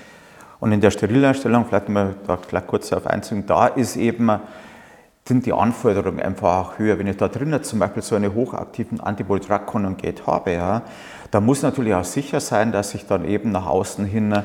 und 0.60 0.72
in 0.72 0.80
der 0.80 0.92
Sterileinstellung, 0.92 1.66
vielleicht 1.66 1.90
mal 1.90 2.14
da 2.28 2.62
kurz 2.62 2.94
auf 2.94 3.08
einzugehen, 3.08 3.48
da 3.48 3.66
ist 3.66 3.96
eben 3.96 4.30
sind 5.26 5.46
die 5.46 5.54
Anforderungen 5.54 6.20
einfach 6.20 6.58
auch 6.58 6.80
höher. 6.80 6.98
Wenn 6.98 7.08
ich 7.08 7.18
da 7.18 7.28
drinnen 7.28 7.64
zum 7.64 7.80
Beispiel 7.80 8.02
so 8.02 8.16
einen 8.16 8.34
hochaktiven 8.34 9.00
Antibody-Drug-Conjugate 9.00 10.26
habe, 10.26 10.54
ja, 10.54 10.82
da 11.30 11.40
muss 11.40 11.62
natürlich 11.62 11.94
auch 11.94 12.04
sicher 12.04 12.40
sein, 12.40 12.72
dass 12.72 12.94
ich 12.96 13.06
dann 13.06 13.26
eben 13.26 13.52
nach 13.52 13.68
außen 13.68 14.06
hin 14.06 14.44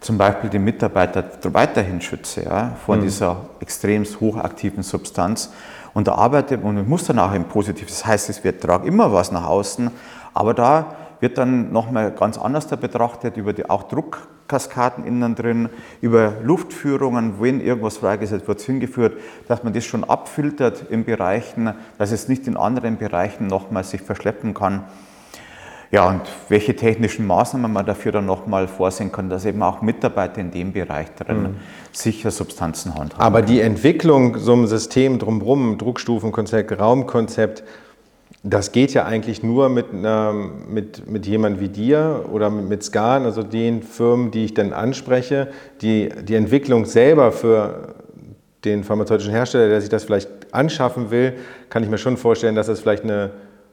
zum 0.00 0.18
Beispiel 0.18 0.50
die 0.50 0.58
Mitarbeiter 0.58 1.24
weiterhin 1.44 2.00
schütze 2.00 2.42
ja, 2.42 2.76
vor 2.84 2.96
mhm. 2.96 3.02
dieser 3.02 3.36
extrem 3.60 4.04
hochaktiven 4.04 4.82
Substanz. 4.82 5.52
Und 5.94 6.08
da 6.08 6.14
arbeite 6.14 6.58
und 6.58 6.78
ich 6.78 6.86
muss 6.86 7.04
dann 7.04 7.18
auch 7.18 7.32
im 7.32 7.44
Positiv. 7.44 7.88
Das 7.88 8.04
heißt, 8.04 8.30
es 8.30 8.42
wird 8.42 8.62
trage 8.62 8.88
immer 8.88 9.12
was 9.12 9.30
nach 9.30 9.46
außen, 9.46 9.90
aber 10.34 10.54
da 10.54 10.96
wird 11.22 11.38
dann 11.38 11.72
nochmal 11.72 12.10
ganz 12.10 12.36
anders 12.36 12.66
da 12.66 12.74
betrachtet, 12.74 13.36
über 13.36 13.52
die, 13.52 13.70
auch 13.70 13.84
Druckkaskaden 13.84 15.06
innen 15.06 15.36
drin, 15.36 15.68
über 16.00 16.34
Luftführungen, 16.42 17.40
wenn 17.40 17.60
irgendwas 17.60 17.98
freigesetzt 17.98 18.48
wird, 18.48 18.60
hingeführt, 18.60 19.16
dass 19.46 19.62
man 19.62 19.72
das 19.72 19.84
schon 19.84 20.02
abfiltert 20.02 20.90
in 20.90 21.04
Bereichen, 21.04 21.74
dass 21.96 22.10
es 22.10 22.28
nicht 22.28 22.48
in 22.48 22.56
anderen 22.56 22.98
Bereichen 22.98 23.46
nochmal 23.46 23.84
sich 23.84 24.02
verschleppen 24.02 24.52
kann. 24.52 24.82
Ja, 25.92 26.08
und 26.08 26.22
welche 26.48 26.74
technischen 26.74 27.24
Maßnahmen 27.26 27.72
man 27.72 27.86
dafür 27.86 28.10
dann 28.10 28.26
nochmal 28.26 28.66
vorsehen 28.66 29.12
kann, 29.12 29.28
dass 29.28 29.44
eben 29.44 29.62
auch 29.62 29.80
Mitarbeiter 29.80 30.40
in 30.40 30.50
dem 30.50 30.72
Bereich 30.72 31.14
drin 31.14 31.42
mhm. 31.42 31.56
sicher 31.92 32.32
Substanzen 32.32 32.96
handhaben. 32.96 33.22
Aber 33.22 33.42
die 33.42 33.60
Entwicklung 33.60 34.38
so 34.38 34.54
einem 34.54 34.66
System 34.66 35.20
drumherum, 35.20 35.78
Druckstufenkonzept, 35.78 36.80
Raumkonzept, 36.80 37.62
das 38.44 38.72
geht 38.72 38.92
ja 38.92 39.04
eigentlich 39.04 39.42
nur 39.42 39.68
mit, 39.68 39.92
einer, 39.92 40.32
mit, 40.32 41.08
mit 41.08 41.26
jemand 41.26 41.60
wie 41.60 41.68
dir 41.68 42.24
oder 42.32 42.50
mit, 42.50 42.68
mit 42.68 42.82
SCAN, 42.82 43.24
also 43.24 43.42
den 43.42 43.82
Firmen, 43.82 44.32
die 44.32 44.46
ich 44.46 44.54
dann 44.54 44.72
anspreche. 44.72 45.48
Die, 45.80 46.08
die 46.08 46.34
Entwicklung 46.34 46.84
selber 46.84 47.30
für 47.30 47.94
den 48.64 48.82
pharmazeutischen 48.82 49.32
Hersteller, 49.32 49.68
der 49.68 49.80
sich 49.80 49.90
das 49.90 50.04
vielleicht 50.04 50.28
anschaffen 50.52 51.10
will, 51.10 51.34
kann 51.68 51.84
ich 51.84 51.88
mir 51.88 51.98
schon 51.98 52.16
vorstellen, 52.16 52.54
dass 52.54 52.66
das 52.66 52.80
vielleicht 52.80 53.04
eine 53.04 53.30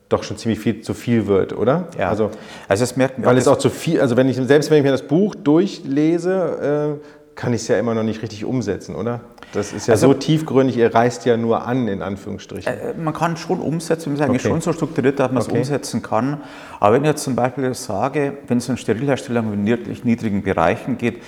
doch 0.08 0.24
schon 0.24 0.38
ziemlich 0.38 0.60
viel 0.60 0.82
zu 0.82 0.96
viel 0.96 1.28
wird, 1.28 1.56
oder? 1.56 1.88
Ja. 1.98 2.10
Also, 2.10 2.32
also 2.68 2.82
das 2.82 2.98
merkt 2.98 3.20
man. 3.20 3.28
Weil 3.28 3.38
es 3.38 3.48
auch 3.48 3.60
zu 3.60 3.70
viel, 3.70 4.02
also 4.02 4.18
wenn 4.18 4.28
ich, 4.28 4.38
selbst 4.38 4.72
wenn 4.72 4.80
ich 4.80 4.84
mir 4.84 4.92
das 4.92 5.04
Buch 5.04 5.36
durchlese, 5.36 7.00
äh, 7.00 7.19
kann 7.40 7.54
ich 7.54 7.62
es 7.62 7.70
ja 7.70 7.80
immer 7.80 7.96
noch 7.96 8.04
nicht 8.04 8.22
richtig 8.22 8.44
umsetzen, 8.44 8.96
oder? 8.96 9.22
Das 9.54 9.72
ist 9.72 9.88
ja 9.88 9.94
also, 9.94 10.08
so 10.08 10.14
tiefgründig, 10.14 10.76
ihr 10.76 10.94
reißt 10.94 11.26
ja 11.26 11.38
nur 11.38 11.66
an, 11.66 11.88
in 11.88 12.02
Anführungsstrichen. 12.02 12.72
Äh, 12.72 12.94
man 12.96 13.14
kann 13.14 13.38
schon 13.38 13.62
umsetzen, 13.62 14.10
man 14.10 14.16
ist 14.18 14.22
eigentlich 14.26 14.42
okay. 14.42 14.50
schon 14.50 14.62
so 14.62 14.74
strukturiert, 14.74 15.20
dass 15.22 15.32
man 15.32 15.42
okay. 15.42 15.54
es 15.54 15.58
umsetzen 15.58 16.02
kann. 16.02 16.42
Aber 16.82 16.96
wenn 16.96 17.04
ich 17.04 17.08
jetzt 17.08 17.24
zum 17.24 17.38
Beispiel 17.38 17.74
sage, 17.74 18.40
wenn 18.48 18.58
es 18.58 18.68
um 18.68 18.76
Sterilherstellung 18.76 19.54
in 19.54 19.66
wirklich 19.66 20.04
niedrigen 20.04 20.44
Bereichen 20.44 20.98
geht, 20.98 21.24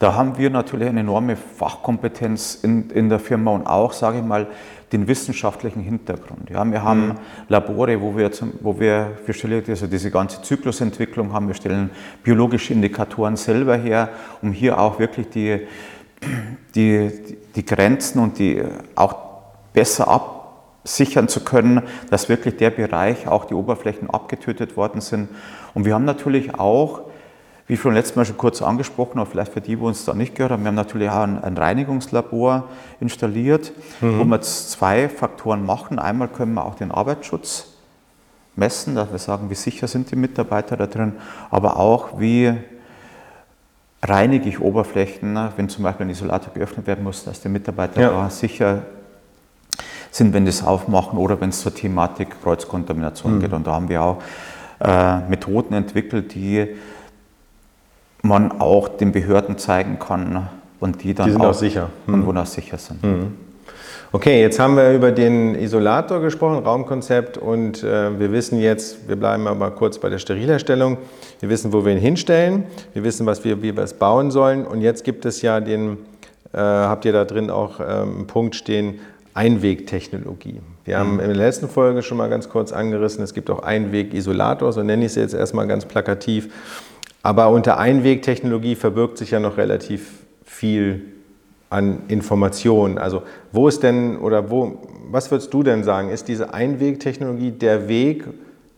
da 0.00 0.14
haben 0.14 0.36
wir 0.36 0.50
natürlich 0.50 0.86
eine 0.86 1.00
enorme 1.00 1.34
Fachkompetenz 1.34 2.58
in, 2.62 2.90
in 2.90 3.08
der 3.08 3.18
Firma 3.18 3.52
und 3.52 3.66
auch, 3.66 3.94
sage 3.94 4.18
ich 4.18 4.24
mal, 4.24 4.48
den 4.94 5.08
wissenschaftlichen 5.08 5.82
Hintergrund. 5.82 6.48
Ja, 6.50 6.64
wir 6.64 6.82
haben 6.82 7.08
mhm. 7.08 7.14
Labore, 7.48 8.00
wo 8.00 8.16
wir, 8.16 8.30
zum, 8.32 8.52
wo 8.60 8.78
wir 8.78 9.18
für 9.26 9.34
Sterilität, 9.34 9.70
also 9.70 9.88
diese 9.88 10.10
ganze 10.10 10.40
Zyklusentwicklung 10.40 11.32
haben. 11.32 11.48
Wir 11.48 11.54
stellen 11.54 11.90
biologische 12.22 12.72
Indikatoren 12.72 13.36
selber 13.36 13.76
her, 13.76 14.10
um 14.40 14.52
hier 14.52 14.78
auch 14.78 15.00
wirklich 15.00 15.28
die, 15.30 15.66
die, 16.74 17.10
die 17.54 17.66
Grenzen 17.66 18.20
und 18.20 18.38
die 18.38 18.62
auch 18.94 19.16
besser 19.72 20.06
absichern 20.08 21.26
zu 21.26 21.42
können, 21.42 21.82
dass 22.10 22.28
wirklich 22.28 22.56
der 22.56 22.70
Bereich, 22.70 23.26
auch 23.26 23.46
die 23.46 23.54
Oberflächen 23.54 24.08
abgetötet 24.08 24.76
worden 24.76 25.00
sind. 25.00 25.28
Und 25.74 25.84
wir 25.84 25.94
haben 25.94 26.04
natürlich 26.04 26.54
auch 26.54 27.02
wie 27.66 27.76
schon 27.76 27.94
letztes 27.94 28.16
Mal 28.16 28.24
schon 28.24 28.36
kurz 28.36 28.60
angesprochen, 28.60 29.18
aber 29.18 29.30
vielleicht 29.30 29.52
für 29.52 29.60
die, 29.60 29.76
die 29.76 29.82
uns 29.82 30.04
da 30.04 30.12
nicht 30.12 30.34
gehört 30.34 30.52
haben, 30.52 30.62
wir 30.62 30.68
haben 30.68 30.74
natürlich 30.74 31.08
auch 31.08 31.22
ein, 31.22 31.42
ein 31.42 31.56
Reinigungslabor 31.56 32.64
installiert, 33.00 33.72
mhm. 34.00 34.18
wo 34.18 34.24
wir 34.24 34.36
jetzt 34.36 34.70
zwei 34.70 35.08
Faktoren 35.08 35.64
machen. 35.64 35.98
Einmal 35.98 36.28
können 36.28 36.54
wir 36.54 36.64
auch 36.64 36.74
den 36.74 36.90
Arbeitsschutz 36.90 37.68
messen, 38.56 38.94
dass 38.94 39.10
wir 39.10 39.18
sagen, 39.18 39.48
wie 39.50 39.54
sicher 39.54 39.88
sind 39.88 40.10
die 40.10 40.16
Mitarbeiter 40.16 40.76
da 40.76 40.86
drin, 40.86 41.14
aber 41.50 41.78
auch, 41.78 42.20
wie 42.20 42.52
reinige 44.02 44.48
ich 44.48 44.60
Oberflächen, 44.60 45.38
wenn 45.56 45.68
zum 45.70 45.84
Beispiel 45.84 46.06
ein 46.06 46.10
Isolator 46.10 46.52
geöffnet 46.52 46.86
werden 46.86 47.02
muss, 47.02 47.24
dass 47.24 47.40
die 47.40 47.48
Mitarbeiter 47.48 48.00
ja. 48.00 48.10
da 48.10 48.30
sicher 48.30 48.82
sind, 50.10 50.34
wenn 50.34 50.44
die 50.44 50.50
es 50.50 50.62
aufmachen 50.62 51.18
oder 51.18 51.40
wenn 51.40 51.48
es 51.48 51.60
zur 51.60 51.74
Thematik 51.74 52.42
Kreuzkontamination 52.42 53.36
mhm. 53.36 53.40
geht. 53.40 53.52
Und 53.52 53.66
da 53.66 53.72
haben 53.72 53.88
wir 53.88 54.02
auch 54.02 54.22
äh, 54.80 55.20
Methoden 55.28 55.74
entwickelt, 55.74 56.34
die 56.34 56.68
man 58.24 58.60
auch 58.60 58.88
den 58.88 59.12
Behörden 59.12 59.58
zeigen 59.58 59.98
kann 59.98 60.48
und 60.80 61.02
die 61.04 61.14
dann 61.14 61.26
die 61.26 61.32
sind 61.32 61.42
auch, 61.42 61.50
auch 61.50 61.54
sicher. 61.54 61.90
Und 62.06 62.26
wonach 62.26 62.46
sicher 62.46 62.78
sind. 62.78 63.02
Hm. 63.02 63.32
Okay, 64.12 64.40
jetzt 64.40 64.58
haben 64.58 64.76
wir 64.76 64.92
über 64.92 65.10
den 65.10 65.56
Isolator 65.56 66.20
gesprochen, 66.20 66.64
Raumkonzept 66.64 67.36
und 67.36 67.82
äh, 67.82 68.18
wir 68.18 68.32
wissen 68.32 68.60
jetzt, 68.60 69.08
wir 69.08 69.16
bleiben 69.16 69.46
aber 69.48 69.72
kurz 69.72 69.98
bei 69.98 70.08
der 70.08 70.18
Sterilherstellung, 70.18 70.98
wir 71.40 71.48
wissen, 71.48 71.72
wo 71.72 71.84
wir 71.84 71.92
ihn 71.92 71.98
hinstellen, 71.98 72.64
wir 72.92 73.02
wissen, 73.02 73.26
was 73.26 73.44
wir, 73.44 73.60
wie 73.62 73.76
wir 73.76 73.82
es 73.82 73.94
bauen 73.94 74.30
sollen 74.30 74.66
und 74.66 74.80
jetzt 74.80 75.02
gibt 75.02 75.24
es 75.24 75.42
ja 75.42 75.58
den, 75.60 75.98
äh, 76.52 76.58
habt 76.58 77.04
ihr 77.04 77.12
da 77.12 77.24
drin 77.24 77.50
auch 77.50 77.80
ähm, 77.80 77.86
einen 77.88 78.26
Punkt 78.28 78.54
stehen, 78.54 79.00
Einwegtechnologie. 79.34 80.60
Wir 80.84 80.98
haben 80.98 81.18
in 81.18 81.26
der 81.26 81.36
letzten 81.36 81.68
Folge 81.68 82.02
schon 82.02 82.18
mal 82.18 82.30
ganz 82.30 82.48
kurz 82.48 82.72
angerissen, 82.72 83.24
es 83.24 83.34
gibt 83.34 83.50
auch 83.50 83.64
Einweg-Isolator, 83.64 84.72
so 84.72 84.82
nenne 84.84 85.04
ich 85.04 85.10
es 85.10 85.16
jetzt 85.16 85.34
erstmal 85.34 85.66
ganz 85.66 85.86
plakativ. 85.86 86.50
Aber 87.24 87.48
unter 87.48 87.78
Einwegtechnologie 87.78 88.74
verbirgt 88.74 89.16
sich 89.16 89.30
ja 89.30 89.40
noch 89.40 89.56
relativ 89.56 90.10
viel 90.44 91.06
an 91.70 92.02
Informationen. 92.08 92.98
Also 92.98 93.22
wo 93.50 93.66
ist 93.66 93.82
denn 93.82 94.18
oder 94.18 94.50
wo, 94.50 94.82
was 95.10 95.30
würdest 95.30 95.52
du 95.54 95.62
denn 95.62 95.84
sagen, 95.84 96.10
ist 96.10 96.28
diese 96.28 96.52
Einwegtechnologie 96.52 97.50
der 97.50 97.88
Weg, 97.88 98.26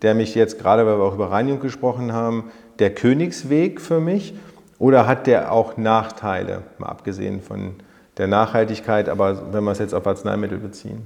der 0.01 0.15
mich 0.15 0.37
jetzt 0.37 0.61
gerade, 0.61 0.87
weil 0.87 0.97
wir 0.97 1.03
auch 1.03 1.15
über 1.15 1.33
Reinigung 1.33 1.59
gesprochen 1.59 2.13
haben, 2.13 2.53
der 2.79 2.95
Königsweg 2.95 3.81
für 3.81 3.99
mich? 3.99 4.35
Oder 4.79 5.09
hat 5.09 5.27
der 5.27 5.51
auch 5.51 5.77
Nachteile, 5.77 6.63
mal 6.79 6.87
abgesehen 6.87 7.43
von 7.43 7.75
der 8.17 8.29
Nachhaltigkeit, 8.29 9.09
aber 9.09 9.53
wenn 9.53 9.65
wir 9.65 9.73
es 9.73 9.81
jetzt 9.81 9.93
auf 9.93 10.07
Arzneimittel 10.07 10.59
beziehen? 10.59 11.03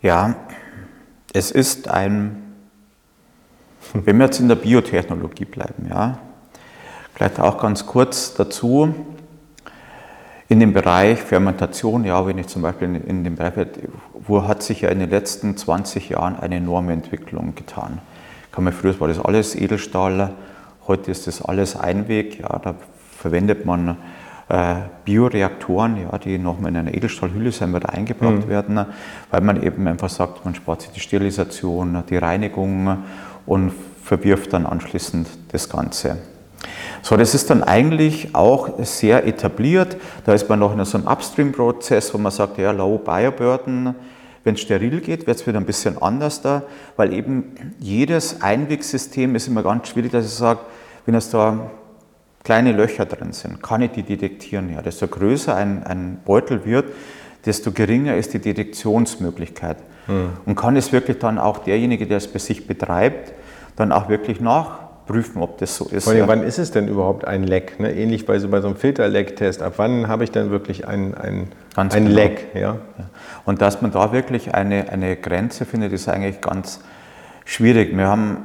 Ja, 0.00 0.36
es 1.34 1.50
ist 1.50 1.88
ein 1.88 2.41
wenn 3.94 4.18
wir 4.18 4.26
jetzt 4.26 4.40
in 4.40 4.48
der 4.48 4.56
Biotechnologie 4.56 5.44
bleiben, 5.44 5.86
ja, 5.88 6.18
vielleicht 7.14 7.40
auch 7.40 7.58
ganz 7.58 7.86
kurz 7.86 8.34
dazu, 8.34 8.94
in 10.48 10.60
dem 10.60 10.72
Bereich 10.72 11.18
Fermentation, 11.18 12.04
ja, 12.04 12.26
wenn 12.26 12.36
ich 12.36 12.46
zum 12.46 12.62
Beispiel 12.62 12.94
in, 13.06 13.24
dem 13.24 13.36
Bereich, 13.36 13.66
wo 14.12 14.46
hat 14.46 14.62
sich 14.62 14.82
ja 14.82 14.90
in 14.90 14.98
den 14.98 15.08
letzten 15.08 15.56
20 15.56 16.10
Jahren 16.10 16.38
eine 16.38 16.56
enorme 16.56 16.92
Entwicklung 16.92 17.54
getan. 17.54 18.00
Kann 18.50 18.64
man 18.64 18.74
früher 18.74 18.98
war 19.00 19.08
das 19.08 19.18
alles 19.18 19.54
Edelstahl, 19.54 20.34
heute 20.86 21.10
ist 21.10 21.26
das 21.26 21.40
alles 21.42 21.74
Einweg, 21.74 22.40
ja, 22.40 22.58
da 22.58 22.74
verwendet 23.16 23.64
man 23.64 23.96
äh, 24.48 24.74
Bioreaktoren, 25.06 25.96
ja, 26.02 26.18
die 26.18 26.36
nochmal 26.36 26.72
in 26.72 26.76
einer 26.76 26.92
Edelstahlhülle 26.92 27.52
sein 27.52 27.72
wird 27.72 27.88
eingebracht 27.88 28.46
mhm. 28.46 28.48
werden, 28.48 28.84
weil 29.30 29.40
man 29.40 29.62
eben 29.62 29.86
einfach 29.86 30.10
sagt, 30.10 30.44
man 30.44 30.54
spart 30.54 30.82
sich 30.82 30.90
die 30.90 31.00
Sterilisation, 31.00 32.02
die 32.10 32.18
Reinigung 32.18 32.98
und 33.46 33.72
verwirft 34.02 34.52
dann 34.52 34.66
anschließend 34.66 35.28
das 35.52 35.68
Ganze. 35.68 36.18
So, 37.02 37.16
das 37.16 37.34
ist 37.34 37.50
dann 37.50 37.64
eigentlich 37.64 38.34
auch 38.34 38.78
sehr 38.84 39.26
etabliert. 39.26 39.96
Da 40.24 40.34
ist 40.34 40.48
man 40.48 40.60
noch 40.60 40.76
in 40.76 40.84
so 40.84 40.98
einem 40.98 41.08
Upstream-Prozess, 41.08 42.14
wo 42.14 42.18
man 42.18 42.30
sagt, 42.30 42.58
ja, 42.58 42.70
Low 42.70 42.98
Bioburden, 42.98 43.94
wenn 44.44 44.54
es 44.54 44.60
steril 44.60 45.00
geht, 45.00 45.26
wird 45.26 45.36
es 45.36 45.46
wieder 45.46 45.58
ein 45.58 45.66
bisschen 45.66 46.00
anders 46.00 46.42
da, 46.42 46.62
weil 46.96 47.12
eben 47.12 47.74
jedes 47.78 48.40
Einwegsystem 48.40 49.34
ist 49.34 49.48
immer 49.48 49.62
ganz 49.62 49.88
schwierig, 49.88 50.12
dass 50.12 50.24
ich 50.24 50.32
sage, 50.32 50.60
wenn 51.06 51.14
es 51.14 51.30
da 51.30 51.70
kleine 52.44 52.72
Löcher 52.72 53.06
drin 53.06 53.32
sind, 53.32 53.62
kann 53.62 53.82
ich 53.82 53.92
die 53.92 54.02
detektieren. 54.02 54.72
Ja, 54.72 54.82
desto 54.82 55.06
größer 55.06 55.54
ein, 55.54 55.84
ein 55.84 56.20
Beutel 56.24 56.64
wird, 56.64 56.86
desto 57.46 57.72
geringer 57.72 58.16
ist 58.16 58.34
die 58.34 58.40
Detektionsmöglichkeit. 58.40 59.76
Mhm. 60.06 60.30
Und 60.46 60.56
kann 60.56 60.76
es 60.76 60.92
wirklich 60.92 61.18
dann 61.18 61.38
auch 61.38 61.58
derjenige, 61.58 62.06
der 62.06 62.18
es 62.18 62.28
bei 62.28 62.38
sich 62.38 62.66
betreibt, 62.66 63.32
dann 63.76 63.92
auch 63.92 64.08
wirklich 64.08 64.40
nachprüfen, 64.40 65.40
ob 65.40 65.58
das 65.58 65.76
so 65.76 65.86
ist. 65.86 66.04
Vor 66.04 66.12
allem, 66.12 66.22
ja. 66.22 66.28
wann 66.28 66.42
ist 66.42 66.58
es 66.58 66.70
denn 66.70 66.88
überhaupt 66.88 67.24
ein 67.24 67.44
Leck? 67.44 67.80
Ne? 67.80 67.92
Ähnlich 67.92 68.26
bei 68.26 68.38
so, 68.38 68.48
bei 68.48 68.60
so 68.60 68.68
einem 68.68 68.76
Filterlecktest. 68.76 69.62
Ab 69.62 69.74
wann 69.76 70.08
habe 70.08 70.24
ich 70.24 70.30
dann 70.30 70.50
wirklich 70.50 70.86
ein, 70.86 71.14
ein, 71.14 71.48
ein 71.76 71.88
genau. 71.88 72.10
Leck? 72.10 72.48
Ja? 72.54 72.60
ja? 72.60 72.78
Und 73.44 73.62
dass 73.62 73.80
man 73.82 73.92
da 73.92 74.12
wirklich 74.12 74.54
eine, 74.54 74.88
eine 74.90 75.16
Grenze 75.16 75.64
findet, 75.64 75.92
ist 75.92 76.08
eigentlich 76.08 76.40
ganz 76.40 76.80
schwierig. 77.44 77.96
Wir 77.96 78.06
haben 78.06 78.38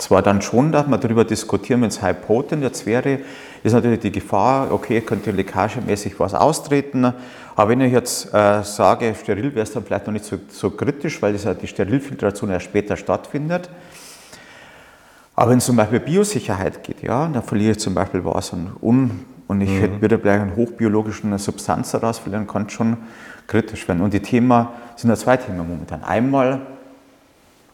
zwar 0.00 0.22
dann 0.22 0.42
schon, 0.42 0.72
dass 0.72 0.86
man 0.86 1.00
darüber 1.00 1.24
diskutieren, 1.24 1.82
wenn 1.82 1.88
es 1.88 2.02
high 2.02 2.20
potent 2.20 2.62
jetzt 2.62 2.86
wäre, 2.86 3.20
ist 3.62 3.72
natürlich 3.72 4.00
die 4.00 4.12
Gefahr, 4.12 4.72
okay, 4.72 5.00
könnte 5.02 5.30
leckagemäßig 5.30 6.18
was 6.18 6.34
austreten. 6.34 7.12
Aber 7.60 7.68
wenn 7.72 7.82
ich 7.82 7.92
jetzt 7.92 8.32
äh, 8.32 8.62
sage, 8.62 9.14
steril 9.14 9.54
wäre 9.54 9.64
es 9.64 9.70
dann 9.70 9.84
vielleicht 9.84 10.06
noch 10.06 10.14
nicht 10.14 10.24
so, 10.24 10.38
so 10.48 10.70
kritisch, 10.70 11.20
weil 11.20 11.36
ja 11.36 11.52
die 11.52 11.66
Sterilfiltration 11.66 12.48
erst 12.48 12.64
später 12.64 12.96
stattfindet. 12.96 13.68
Aber 15.36 15.50
wenn 15.50 15.58
es 15.58 15.66
zum 15.66 15.76
Beispiel 15.76 16.00
Biosicherheit 16.00 16.82
geht, 16.82 17.02
ja, 17.02 17.28
da 17.28 17.42
verliere 17.42 17.72
ich 17.72 17.78
zum 17.78 17.92
Beispiel 17.92 18.24
was 18.24 18.54
an 18.54 18.70
un, 18.80 19.26
und 19.46 19.60
ich 19.60 19.68
mhm. 19.68 20.00
würde 20.00 20.18
gleich 20.18 20.40
eine 20.40 20.56
hochbiologische 20.56 21.38
Substanz 21.38 21.90
daraus 21.90 22.18
verlieren, 22.18 22.46
kann 22.46 22.70
schon 22.70 22.96
kritisch 23.46 23.86
werden. 23.86 24.00
Und 24.00 24.14
die 24.14 24.20
Themen 24.20 24.66
sind 24.96 25.10
ja 25.10 25.16
zwei 25.16 25.36
Themen 25.36 25.58
momentan. 25.58 26.02
Einmal 26.02 26.62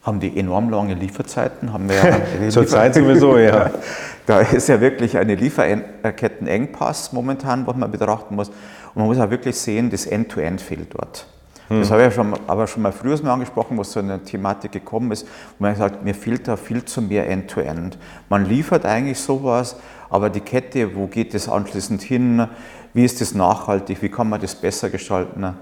haben 0.07 0.21
die 0.21 0.39
enorm 0.39 0.69
lange 0.69 0.95
Lieferzeiten. 0.95 1.73
Haben 1.73 1.89
wir 1.89 1.97
ja 1.97 2.49
Zurzeit 2.49 2.95
sowieso, 2.95 3.37
ja. 3.37 3.69
Da 4.25 4.39
ist 4.39 4.67
ja 4.67 4.81
wirklich 4.81 5.17
eine 5.17 5.35
Lieferkettenengpass 5.35 7.13
momentan, 7.13 7.65
was 7.65 7.77
man 7.77 7.89
betrachten 7.91 8.35
muss. 8.35 8.49
Und 8.49 8.55
man 8.95 9.05
muss 9.05 9.19
auch 9.19 9.29
wirklich 9.29 9.55
sehen, 9.55 9.89
das 9.89 10.05
End-to-End 10.05 10.59
-End 10.59 10.63
fehlt 10.63 10.93
dort. 10.93 11.27
Hm. 11.69 11.79
Das 11.79 11.91
habe 11.91 12.01
ich 12.01 12.07
ja 12.07 12.11
schon, 12.11 12.33
aber 12.45 12.67
schon 12.67 12.83
mal 12.83 12.91
früher 12.91 13.21
mal 13.23 13.33
angesprochen, 13.33 13.77
wo 13.77 13.83
so 13.83 13.99
eine 13.99 14.21
Thematik 14.23 14.73
gekommen 14.73 15.11
ist, 15.11 15.25
wo 15.57 15.63
man 15.63 15.75
sagt, 15.75 16.03
mir 16.03 16.13
fehlt 16.13 16.47
da 16.47 16.57
viel 16.57 16.83
zu 16.83 17.01
mehr 17.01 17.29
End-to-End. 17.29 17.95
-End. 17.95 17.97
Man 18.27 18.45
liefert 18.45 18.85
eigentlich 18.85 19.19
sowas, 19.19 19.77
aber 20.09 20.29
die 20.29 20.41
Kette, 20.41 20.95
wo 20.95 21.07
geht 21.07 21.33
es 21.33 21.47
anschließend 21.47 22.01
hin? 22.01 22.47
Wie 22.93 23.05
ist 23.05 23.21
das 23.21 23.33
nachhaltig? 23.33 24.01
Wie 24.01 24.09
kann 24.09 24.27
man 24.27 24.41
das 24.41 24.55
besser 24.55 24.89
gestalten? 24.89 25.55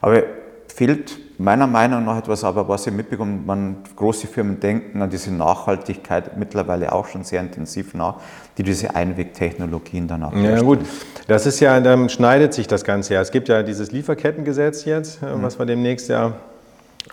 Aber 0.00 0.22
fehlt 0.68 1.18
meiner 1.40 1.66
Meinung 1.66 2.04
nach 2.04 2.18
etwas, 2.18 2.44
aber 2.44 2.68
was 2.68 2.86
ich 2.86 2.92
mitbekomme, 2.92 3.40
man, 3.46 3.76
große 3.96 4.26
Firmen 4.26 4.60
denken 4.60 5.00
an 5.00 5.08
diese 5.08 5.32
Nachhaltigkeit 5.32 6.36
mittlerweile 6.36 6.92
auch 6.92 7.06
schon 7.06 7.24
sehr 7.24 7.40
intensiv 7.40 7.94
nach, 7.94 8.16
die 8.58 8.62
diese 8.62 8.94
Einwegtechnologien 8.94 10.06
dann 10.06 10.22
auch 10.22 10.34
Ja 10.34 10.60
gut, 10.60 10.80
das 11.26 11.46
ist 11.46 11.60
ja, 11.60 11.80
dann 11.80 12.10
schneidet 12.10 12.52
sich 12.52 12.66
das 12.66 12.84
Ganze 12.84 13.14
ja. 13.14 13.22
Es 13.22 13.30
gibt 13.30 13.48
ja 13.48 13.62
dieses 13.62 13.90
Lieferkettengesetz 13.90 14.84
jetzt, 14.84 15.22
mhm. 15.22 15.42
was 15.42 15.58
wir 15.58 15.64
demnächst 15.64 16.10
ja 16.10 16.34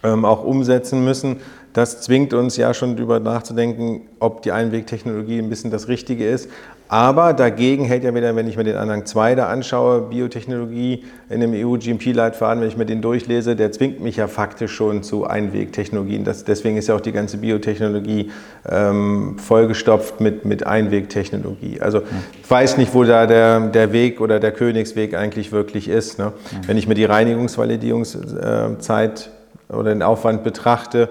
ähm, 0.04 0.26
auch 0.26 0.44
umsetzen 0.44 1.04
müssen. 1.04 1.38
Das 1.74 2.02
zwingt 2.02 2.34
uns 2.34 2.58
ja 2.58 2.74
schon 2.74 2.96
darüber 2.96 3.20
nachzudenken, 3.20 4.02
ob 4.20 4.42
die 4.42 4.52
Einwegtechnologie 4.52 5.38
ein 5.38 5.48
bisschen 5.48 5.70
das 5.70 5.88
Richtige 5.88 6.28
ist. 6.28 6.50
Aber 6.90 7.34
dagegen 7.34 7.86
hält 7.86 8.04
ja 8.04 8.14
wieder, 8.16 8.36
wenn 8.36 8.48
ich 8.48 8.58
mir 8.58 8.64
den 8.64 8.78
Anhang 8.78 9.06
2 9.06 9.36
da 9.36 9.50
anschaue, 9.50 10.02
Biotechnologie 10.02 11.04
in 11.30 11.42
dem 11.42 11.54
EU-GMP-Leitfaden, 11.54 12.62
wenn 12.62 12.70
ich 12.70 12.78
mir 12.78 12.86
den 12.86 13.02
durchlese, 13.02 13.58
der 13.58 13.74
zwingt 13.74 14.00
mich 14.00 14.16
ja 14.16 14.28
faktisch 14.28 14.72
schon 14.72 15.04
zu 15.04 15.28
Einwegtechnologien. 15.28 16.24
Das, 16.24 16.46
deswegen 16.46 16.78
ist 16.78 16.88
ja 16.88 16.96
auch 16.96 17.02
die 17.02 17.12
ganze 17.12 17.38
Biotechnologie 17.38 18.32
ähm, 18.68 19.38
vollgestopft 19.38 20.20
mit, 20.22 20.46
mit 20.46 20.66
Einwegtechnologie. 20.66 21.82
Also 21.82 22.04
ich 22.42 22.50
weiß 22.50 22.78
nicht, 22.78 22.94
wo 22.94 23.04
da 23.04 23.28
der, 23.28 23.60
der 23.68 23.92
Weg 23.92 24.22
oder 24.22 24.40
der 24.40 24.54
Königsweg 24.54 25.14
eigentlich 25.14 25.52
wirklich 25.52 25.90
ist. 25.90 26.18
Ne? 26.18 26.32
Wenn 26.66 26.78
ich 26.78 26.88
mir 26.88 26.96
die 26.96 27.06
Reinigungsvalidierungszeit 27.06 29.32
oder 29.70 29.90
den 29.94 30.04
Aufwand 30.04 30.44
betrachte, 30.44 31.10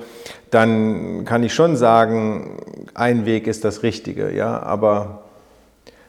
dann 0.50 1.24
kann 1.24 1.42
ich 1.42 1.54
schon 1.54 1.76
sagen, 1.76 2.58
ein 2.94 3.26
Weg 3.26 3.46
ist 3.46 3.64
das 3.64 3.82
Richtige. 3.82 4.34
Ja? 4.34 4.62
Aber 4.62 5.22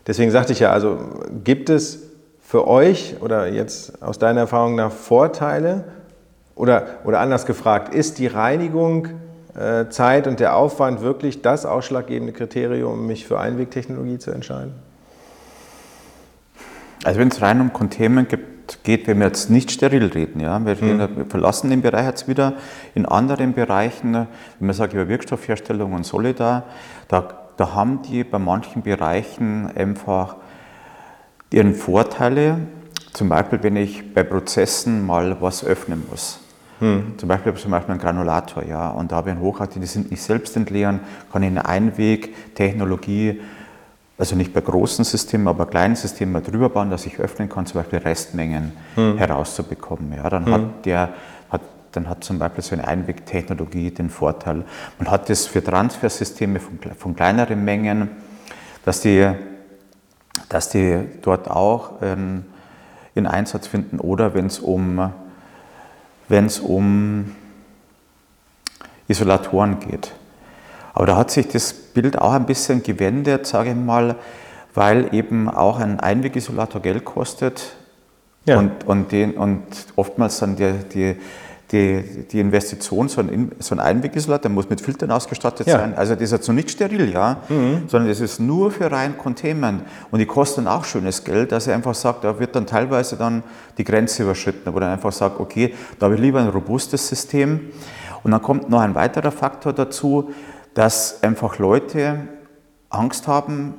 Deswegen 0.07 0.31
sagte 0.31 0.53
ich 0.53 0.59
ja, 0.59 0.71
also 0.71 0.97
gibt 1.43 1.69
es 1.69 1.99
für 2.41 2.65
euch 2.65 3.17
oder 3.19 3.47
jetzt 3.47 4.01
aus 4.01 4.17
deiner 4.17 4.41
Erfahrung 4.41 4.75
nach 4.75 4.91
Vorteile 4.91 5.83
oder, 6.55 6.87
oder 7.03 7.19
anders 7.19 7.45
gefragt, 7.45 7.93
ist 7.93 8.17
die 8.17 8.27
Reinigung, 8.27 9.09
äh, 9.53 9.89
Zeit 9.89 10.27
und 10.27 10.39
der 10.39 10.55
Aufwand 10.55 11.01
wirklich 11.01 11.41
das 11.41 11.65
ausschlaggebende 11.65 12.31
Kriterium, 12.31 12.93
um 12.93 13.07
mich 13.07 13.27
für 13.27 13.37
Einwegtechnologie 13.37 14.17
zu 14.17 14.31
entscheiden? 14.31 14.73
Also 17.03 17.19
wenn 17.19 17.27
es 17.27 17.41
rein 17.41 17.59
um 17.59 17.73
Containment 17.73 18.29
gibt, 18.29 18.45
geht, 18.83 19.07
wenn 19.07 19.19
wir 19.19 19.27
jetzt 19.27 19.49
nicht 19.49 19.71
steril 19.71 20.07
reden, 20.07 20.39
ja, 20.39 20.63
wir, 20.65 20.81
reden, 20.81 20.97
mhm. 20.97 21.17
wir 21.17 21.25
verlassen 21.25 21.69
den 21.69 21.81
Bereich 21.81 22.05
jetzt 22.05 22.27
wieder 22.27 22.53
in 22.95 23.05
anderen 23.05 23.53
Bereichen, 23.53 24.13
wenn 24.13 24.27
man 24.59 24.73
sagt 24.73 24.93
über 24.93 25.07
Wirkstoffherstellung 25.07 25.93
und 25.93 26.05
Solidar, 26.05 26.63
da 27.07 27.47
da 27.57 27.73
haben 27.73 28.03
die 28.03 28.23
bei 28.23 28.39
manchen 28.39 28.83
Bereichen 28.83 29.69
einfach 29.75 30.37
ihren 31.51 31.73
Vorteile. 31.73 32.59
Zum 33.13 33.29
Beispiel, 33.29 33.63
wenn 33.63 33.75
ich 33.75 34.13
bei 34.13 34.23
Prozessen 34.23 35.05
mal 35.05 35.37
was 35.41 35.65
öffnen 35.65 36.03
muss. 36.09 36.39
Hm. 36.79 37.15
Zum 37.17 37.27
Beispiel 37.27 37.55
zum 37.55 37.71
Beispiel 37.71 37.93
einen 37.93 37.99
Granulator, 37.99 38.63
ja, 38.63 38.91
und 38.91 39.11
da 39.11 39.15
habe 39.15 39.31
ich 39.31 39.35
einen 39.35 39.43
Hochaktiv, 39.43 39.81
die 39.81 39.87
sind 39.87 40.11
nicht 40.11 40.21
selbst 40.21 40.55
entleeren, 40.55 40.99
kann 41.31 41.41
ich 41.41 41.49
eine 41.49 41.65
Einwegtechnologie, 41.65 43.41
also 44.17 44.35
nicht 44.35 44.53
bei 44.53 44.61
großen 44.61 45.05
Systemen, 45.05 45.47
aber 45.47 45.67
kleinen 45.67 45.95
Systemen 45.95 46.33
mal 46.33 46.41
drüber 46.41 46.69
bauen, 46.69 46.89
dass 46.89 47.05
ich 47.05 47.19
öffnen 47.19 47.49
kann, 47.49 47.65
zum 47.65 47.81
Beispiel 47.81 47.99
Restmengen 47.99 48.71
hm. 48.95 49.17
herauszubekommen. 49.17 50.13
Ja, 50.13 50.29
dann 50.29 50.45
hm. 50.45 50.53
hat 50.53 50.85
der 50.85 51.09
dann 51.97 52.09
hat 52.09 52.23
zum 52.23 52.39
Beispiel 52.39 52.63
so 52.63 52.75
eine 52.75 52.87
Einwegtechnologie 52.87 53.91
den 53.91 54.09
Vorteil. 54.09 54.63
Man 54.99 55.09
hat 55.09 55.29
das 55.29 55.47
für 55.47 55.63
Transfersysteme 55.63 56.59
von, 56.59 56.79
von 56.97 57.15
kleineren 57.15 57.63
Mengen, 57.65 58.09
dass 58.85 59.01
die, 59.01 59.27
dass 60.49 60.69
die 60.69 60.99
dort 61.21 61.49
auch 61.49 61.93
ähm, 62.01 62.45
in 63.15 63.25
Einsatz 63.25 63.67
finden 63.67 63.99
oder 63.99 64.33
wenn 64.33 64.45
es 64.45 64.59
um, 64.59 65.11
wenn's 66.29 66.59
um 66.59 67.35
Isolatoren 69.07 69.79
geht. 69.79 70.13
Aber 70.97 71.05
da 71.05 71.15
hat 71.15 71.29
sich 71.29 71.47
das 71.47 71.73
Bild 71.73 72.17
auch 72.17 72.31
ein 72.31 72.47
bisschen 72.47 72.81
gewendet, 72.81 73.45
sage 73.45 73.69
ich 73.69 73.75
mal, 73.75 74.15
weil 74.73 75.13
eben 75.13 75.47
auch 75.47 75.79
ein 75.79 75.99
Einwegisolator 75.99 76.81
Geld 76.81 77.05
kostet 77.05 77.75
ja. 78.45 78.57
und, 78.57 78.83
und, 78.87 79.11
den, 79.11 79.35
und 79.35 79.61
oftmals 79.95 80.39
dann 80.39 80.55
die, 80.55 80.73
die 80.91 81.15
die, 81.71 82.25
die 82.31 82.39
Investition, 82.39 83.09
so 83.09 83.19
ein, 83.19 83.51
so 83.59 83.75
ein 83.75 83.79
Einwegisolator, 83.79 84.43
der 84.43 84.51
muss 84.51 84.69
mit 84.69 84.79
Filtern 84.79 85.11
ausgestattet 85.11 85.67
ja. 85.67 85.79
sein. 85.79 85.95
Also 85.95 86.13
das 86.13 86.23
ist 86.23 86.31
jetzt 86.31 86.47
noch 86.47 86.55
nicht 86.55 86.71
steril, 86.71 87.11
ja, 87.11 87.41
mhm. 87.49 87.83
sondern 87.87 88.07
das 88.09 88.21
ist 88.21 88.39
nur 88.39 88.71
für 88.71 88.89
rein 88.89 89.17
Containment. 89.17 89.83
Und 90.09 90.19
die 90.19 90.25
kosten 90.25 90.65
auch 90.65 90.85
schönes 90.85 91.25
Geld, 91.25 91.51
dass 91.51 91.67
er 91.67 91.75
einfach 91.75 91.93
sagt, 91.93 92.23
da 92.23 92.39
wird 92.39 92.55
dann 92.55 92.65
teilweise 92.65 93.17
dann 93.17 93.43
die 93.77 93.83
Grenze 93.83 94.23
überschritten, 94.23 94.73
wo 94.73 94.79
er 94.79 94.91
einfach 94.93 95.11
sagt, 95.11 95.41
okay, 95.41 95.73
da 95.99 96.05
habe 96.05 96.15
ich 96.15 96.21
lieber 96.21 96.39
ein 96.39 96.47
robustes 96.47 97.05
System. 97.05 97.59
Und 98.23 98.31
dann 98.31 98.41
kommt 98.41 98.69
noch 98.69 98.79
ein 98.79 98.95
weiterer 98.95 99.31
Faktor 99.31 99.73
dazu, 99.73 100.31
dass 100.77 101.23
einfach 101.23 101.57
Leute 101.57 102.19
Angst 102.91 103.27
haben, 103.27 103.73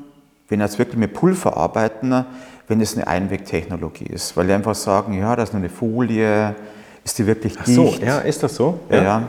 wenn 0.49 0.59
jetzt 0.59 0.81
wirklich 0.81 0.99
mit 0.99 1.15
Pulver 1.15 1.57
arbeiten, 1.57 2.25
wenn 2.67 2.81
es 2.81 2.97
eine 2.97 3.07
Einwegtechnologie 3.07 4.07
ist, 4.07 4.37
weil 4.37 4.49
die 4.49 4.53
einfach 4.53 4.75
sagen, 4.75 5.17
ja, 5.17 5.37
das 5.37 5.51
ist 5.51 5.53
nur 5.53 5.61
eine 5.61 5.69
Folie, 5.69 6.57
ist 7.05 7.17
die 7.21 7.27
wirklich 7.29 7.57
dicht? 7.57 7.79
Ach 7.95 7.99
so, 7.99 8.05
ja, 8.05 8.19
ist 8.19 8.43
das 8.43 8.57
so? 8.57 8.81
Ja. 8.91 9.03
ja. 9.03 9.23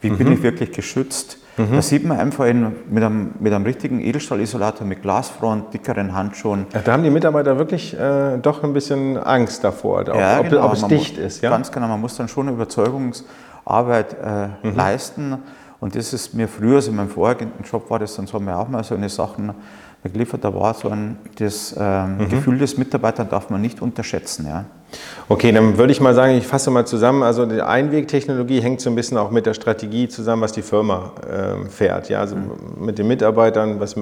Wie 0.00 0.10
mhm. 0.10 0.18
bin 0.18 0.32
ich 0.32 0.42
wirklich 0.42 0.72
geschützt? 0.72 1.38
Mhm. 1.56 1.76
Da 1.76 1.82
sieht 1.82 2.04
man 2.04 2.18
einfach 2.18 2.46
in, 2.46 2.72
mit, 2.90 3.04
einem, 3.04 3.30
mit 3.38 3.52
einem 3.52 3.64
richtigen 3.64 4.00
Edelstahlisolator 4.00 4.84
mit 4.84 5.02
Glasfront, 5.02 5.72
dickeren 5.72 6.16
Handschuhen. 6.16 6.66
Ja, 6.74 6.80
da 6.80 6.94
haben 6.94 7.04
die 7.04 7.10
Mitarbeiter 7.10 7.58
wirklich 7.58 7.96
äh, 7.96 8.38
doch 8.38 8.64
ein 8.64 8.72
bisschen 8.72 9.18
Angst 9.18 9.62
davor, 9.62 10.00
ob, 10.00 10.16
ja, 10.16 10.40
ob, 10.40 10.50
genau. 10.50 10.66
ob 10.66 10.72
es 10.72 10.80
man 10.80 10.90
dicht 10.90 11.14
muss, 11.14 11.26
ist. 11.26 11.42
Ja? 11.42 11.50
Ganz 11.50 11.70
genau, 11.70 11.86
man 11.86 12.00
muss 12.00 12.16
dann 12.16 12.26
schon 12.26 12.48
eine 12.48 12.56
Überzeugungsarbeit 12.56 14.16
äh, 14.20 14.66
mhm. 14.66 14.74
leisten. 14.74 15.38
Und 15.84 15.94
das 15.94 16.14
ist 16.14 16.32
mir 16.32 16.48
früher, 16.48 16.76
also 16.76 16.90
in 16.90 16.96
meinem 16.96 17.10
vorigen 17.10 17.52
Job 17.70 17.90
war 17.90 17.98
das 17.98 18.16
dann 18.16 18.26
so, 18.26 18.32
haben 18.32 18.46
wir 18.46 18.58
auch 18.58 18.68
mal 18.70 18.82
so 18.82 18.94
eine 18.94 19.10
Sachen 19.10 19.52
geliefert. 20.02 20.42
Da 20.42 20.54
war 20.54 20.72
so 20.72 20.88
ein 20.88 21.18
das, 21.36 21.76
ähm, 21.78 22.16
mhm. 22.16 22.28
Gefühl 22.30 22.56
des 22.56 22.78
Mitarbeiters 22.78 23.28
darf 23.28 23.50
man 23.50 23.60
nicht 23.60 23.82
unterschätzen. 23.82 24.46
Ja. 24.46 24.64
Okay, 25.28 25.52
dann 25.52 25.76
würde 25.76 25.92
ich 25.92 26.00
mal 26.00 26.14
sagen, 26.14 26.38
ich 26.38 26.46
fasse 26.46 26.70
mal 26.70 26.86
zusammen. 26.86 27.22
Also 27.22 27.44
die 27.44 27.60
Einwegtechnologie 27.60 28.62
hängt 28.62 28.80
so 28.80 28.88
ein 28.88 28.96
bisschen 28.96 29.18
auch 29.18 29.30
mit 29.30 29.44
der 29.44 29.52
Strategie 29.52 30.08
zusammen, 30.08 30.40
was 30.40 30.52
die 30.52 30.62
Firma 30.62 31.12
äh, 31.30 31.68
fährt. 31.68 32.08
Ja, 32.08 32.20
also 32.20 32.36
mhm. 32.36 32.52
mit 32.78 32.98
den 32.98 33.06
Mitarbeitern, 33.06 33.78
was, 33.78 33.94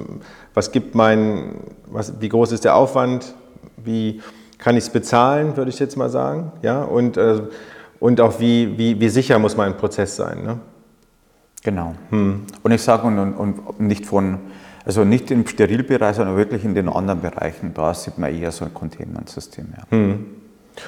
was 0.54 0.70
gibt 0.70 0.94
mein, 0.94 1.56
was, 1.88 2.12
wie 2.20 2.28
groß 2.28 2.52
ist 2.52 2.64
der 2.64 2.76
Aufwand, 2.76 3.34
wie 3.76 4.20
kann 4.56 4.76
ich 4.76 4.84
es 4.84 4.90
bezahlen, 4.90 5.56
würde 5.56 5.70
ich 5.70 5.80
jetzt 5.80 5.96
mal 5.96 6.10
sagen. 6.10 6.52
Ja, 6.62 6.84
und, 6.84 7.16
äh, 7.16 7.40
und 7.98 8.20
auch 8.20 8.38
wie, 8.38 8.78
wie, 8.78 9.00
wie 9.00 9.08
sicher 9.08 9.40
muss 9.40 9.56
mein 9.56 9.76
Prozess 9.76 10.14
sein. 10.14 10.44
Ne? 10.44 10.60
Genau. 11.62 11.94
Hm. 12.10 12.42
Und 12.62 12.72
ich 12.72 12.82
sage, 12.82 13.06
und, 13.06 13.18
und, 13.18 13.80
nicht 13.80 14.06
von 14.06 14.38
also 14.84 15.04
nicht 15.04 15.30
im 15.30 15.46
Sterilbereich, 15.46 16.16
sondern 16.16 16.36
wirklich 16.36 16.64
in 16.64 16.74
den 16.74 16.88
anderen 16.88 17.20
Bereichen. 17.20 17.72
Da 17.74 17.94
sieht 17.94 18.18
man 18.18 18.34
eher 18.34 18.50
so 18.50 18.64
ein 18.64 18.74
Containment-System. 18.74 19.68
Ja. 19.76 19.82
Hm. 19.90 20.26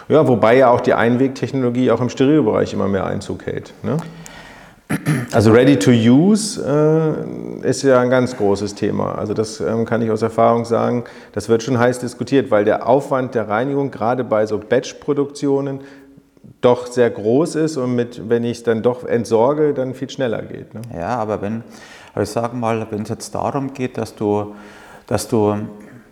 ja, 0.08 0.26
wobei 0.26 0.56
ja 0.56 0.70
auch 0.70 0.80
die 0.80 0.94
Einwegtechnologie 0.94 1.90
auch 1.90 2.00
im 2.00 2.08
Sterilbereich 2.08 2.72
immer 2.72 2.88
mehr 2.88 3.06
Einzug 3.06 3.46
hält. 3.46 3.72
Ne? 3.82 3.98
Also 5.32 5.52
Ready 5.52 5.78
to 5.78 5.90
Use 5.90 6.60
äh, 6.62 7.68
ist 7.68 7.82
ja 7.82 8.00
ein 8.00 8.10
ganz 8.10 8.36
großes 8.36 8.74
Thema. 8.74 9.14
Also 9.14 9.32
das 9.32 9.60
ähm, 9.60 9.84
kann 9.86 10.02
ich 10.02 10.10
aus 10.10 10.22
Erfahrung 10.22 10.64
sagen. 10.64 11.04
Das 11.32 11.48
wird 11.48 11.62
schon 11.62 11.78
heiß 11.78 12.00
diskutiert, 12.00 12.50
weil 12.50 12.64
der 12.64 12.86
Aufwand 12.86 13.34
der 13.34 13.48
Reinigung 13.48 13.90
gerade 13.90 14.24
bei 14.24 14.46
so 14.46 14.58
Batch-Produktionen 14.58 15.80
doch 16.64 16.86
sehr 16.86 17.10
groß 17.10 17.56
ist 17.56 17.76
und 17.76 17.94
mit, 17.94 18.28
wenn 18.28 18.44
ich 18.44 18.58
es 18.58 18.62
dann 18.62 18.82
doch 18.82 19.04
entsorge, 19.04 19.74
dann 19.74 19.94
viel 19.94 20.08
schneller 20.08 20.42
geht. 20.42 20.74
Ne? 20.74 20.80
Ja, 20.96 21.16
aber 21.16 21.42
wenn, 21.42 21.62
aber 22.14 22.22
ich 22.22 22.30
sage 22.30 22.56
mal, 22.56 22.86
wenn 22.90 23.02
es 23.02 23.08
jetzt 23.10 23.34
darum 23.34 23.74
geht, 23.74 23.98
dass 23.98 24.14
du, 24.14 24.54
dass 25.06 25.28
du 25.28 25.56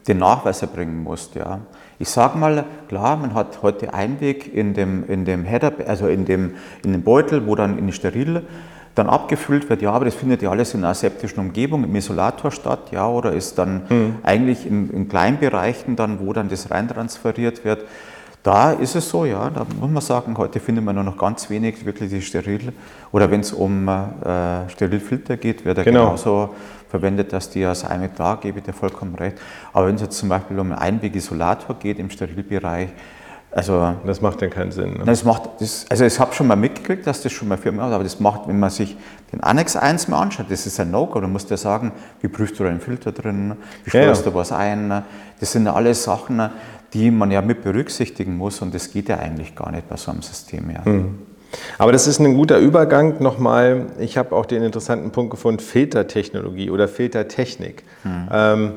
den 0.07 0.19
Nachweis 0.19 0.62
erbringen 0.62 1.03
musst, 1.03 1.35
ja. 1.35 1.61
Ich 1.99 2.09
sage 2.09 2.37
mal, 2.37 2.65
klar, 2.88 3.17
man 3.17 3.33
hat 3.33 3.62
heute 3.62 3.95
Einweg 3.95 4.53
in 4.53 4.75
dem, 4.75 5.09
in 5.09 5.25
dem 5.25 5.45
Header, 5.45 5.73
also 5.87 6.09
in 6.09 6.25
dem, 6.25 6.55
in 6.83 6.91
dem 6.91 7.03
Beutel, 7.03 7.47
wo 7.47 7.55
dann 7.55 7.79
in 7.79 7.87
die 7.87 7.93
Steril 7.93 8.43
dann 8.95 9.09
abgefüllt 9.09 9.71
wird, 9.71 9.81
ja, 9.83 9.93
aber 9.93 10.05
das 10.05 10.15
findet 10.15 10.43
ja 10.43 10.51
alles 10.51 10.75
in 10.75 10.81
einer 10.81 10.88
aseptischen 10.88 11.38
Umgebung, 11.38 11.85
im 11.85 11.95
Isolator 11.95 12.51
statt, 12.51 12.91
ja, 12.91 13.09
oder 13.09 13.33
ist 13.33 13.57
dann 13.57 13.83
mhm. 13.88 14.15
eigentlich 14.23 14.67
in, 14.67 14.91
in 14.91 15.09
Kleinbereichen 15.09 15.97
dann, 15.97 16.21
wo 16.21 16.33
dann 16.33 16.49
das 16.49 16.71
reintransferiert 16.71 17.65
wird. 17.65 17.85
Da 18.43 18.73
ist 18.73 18.97
es 18.97 19.09
so, 19.09 19.25
ja, 19.25 19.51
da 19.51 19.65
muss 19.79 19.91
man 19.91 20.03
sagen, 20.03 20.37
heute 20.37 20.59
findet 20.59 20.85
man 20.85 20.97
nur 20.97 21.05
noch 21.05 21.17
ganz 21.17 21.49
wenig 21.49 21.85
wirklich 21.85 22.11
die 22.11 22.21
steril, 22.21 22.73
oder 23.13 23.31
wenn 23.31 23.41
es 23.41 23.53
um 23.53 23.87
äh, 23.87 24.69
Sterilfilter 24.69 25.37
geht, 25.37 25.65
wird 25.65 25.79
er 25.79 25.85
genau. 25.85 26.07
genauso 26.07 26.55
verwendet, 26.89 27.33
dass 27.33 27.51
die 27.51 27.65
aus 27.65 27.85
einem 27.85 28.11
da 28.17 28.35
gebe 28.35 28.59
ich 28.59 28.65
dir 28.65 28.73
vollkommen 28.73 29.15
recht. 29.15 29.39
Aber 29.73 29.87
wenn 29.87 29.95
es 29.95 30.01
jetzt 30.03 30.19
zum 30.19 30.29
Beispiel 30.29 30.59
um 30.59 30.73
einen 30.73 30.79
Einwegisolator 30.79 31.77
geht 31.79 32.01
im 32.01 32.11
Sterilbereich, 32.11 32.89
also, 33.55 33.95
das 34.07 34.23
macht 34.23 34.41
ja 34.41 34.49
keinen 34.49 34.73
Sinn. 34.73 34.95
Ne? 34.95 35.05
Das 35.05 35.25
macht, 35.25 35.43
das, 35.61 35.85
also 35.91 36.07
ich 36.07 36.19
habe 36.19 36.33
schon 36.33 36.47
mal 36.47 36.57
mitgekriegt, 36.57 37.07
dass 37.07 37.21
das 37.21 37.33
schon 37.33 37.49
mal 37.49 37.59
Firmen 37.59 37.83
hat, 37.83 37.93
aber 37.93 38.03
das 38.03 38.19
macht, 38.19 38.49
wenn 38.49 38.59
man 38.59 38.71
sich 38.71 38.97
den 39.31 39.43
Annex 39.43 39.77
1 39.77 40.09
mal 40.09 40.21
anschaut, 40.21 40.47
das 40.49 40.67
ist 40.67 40.81
ein 40.81 40.91
No-Go. 40.91 41.21
Du 41.21 41.29
musst 41.29 41.51
ja 41.51 41.59
sagen, 41.59 41.93
wie 42.23 42.29
prüfst 42.29 42.59
du 42.59 42.65
deinen 42.65 42.81
Filter 42.81 43.12
drin, 43.12 43.55
wie 43.85 43.91
steuerst 43.91 44.23
ja, 44.23 44.27
ja. 44.27 44.33
du 44.33 44.38
was 44.38 44.53
ein. 44.53 45.03
Das 45.38 45.53
sind 45.53 45.67
ja 45.67 45.75
alles 45.75 46.03
Sachen, 46.03 46.51
die 46.95 47.11
man 47.11 47.31
ja 47.31 47.43
mit 47.43 47.62
berücksichtigen 47.62 48.37
muss 48.37 48.62
und 48.62 48.75
das 48.75 48.91
geht 48.91 49.11
ja 49.11 49.19
eigentlich 49.19 49.55
gar 49.55 49.71
nicht 49.71 49.88
bei 49.88 49.97
so 49.97 50.11
einem 50.11 50.23
System. 50.23 50.71
Ja. 50.71 50.91
Mhm. 50.91 51.19
Aber 51.77 51.93
das 51.93 52.07
ist 52.07 52.21
ein 52.21 52.35
guter 52.35 52.59
Übergang 52.59 53.23
nochmal. 53.23 53.87
Ich 53.99 54.17
habe 54.17 54.35
auch 54.35 54.47
den 54.47 54.62
interessanten 54.62 55.11
Punkt 55.11 55.31
gefunden, 55.31 55.61
Filtertechnologie 55.61 56.71
oder 56.71 56.88
Filtertechnik. 56.88 57.85
Mhm. 58.05 58.29
Ähm, 58.33 58.73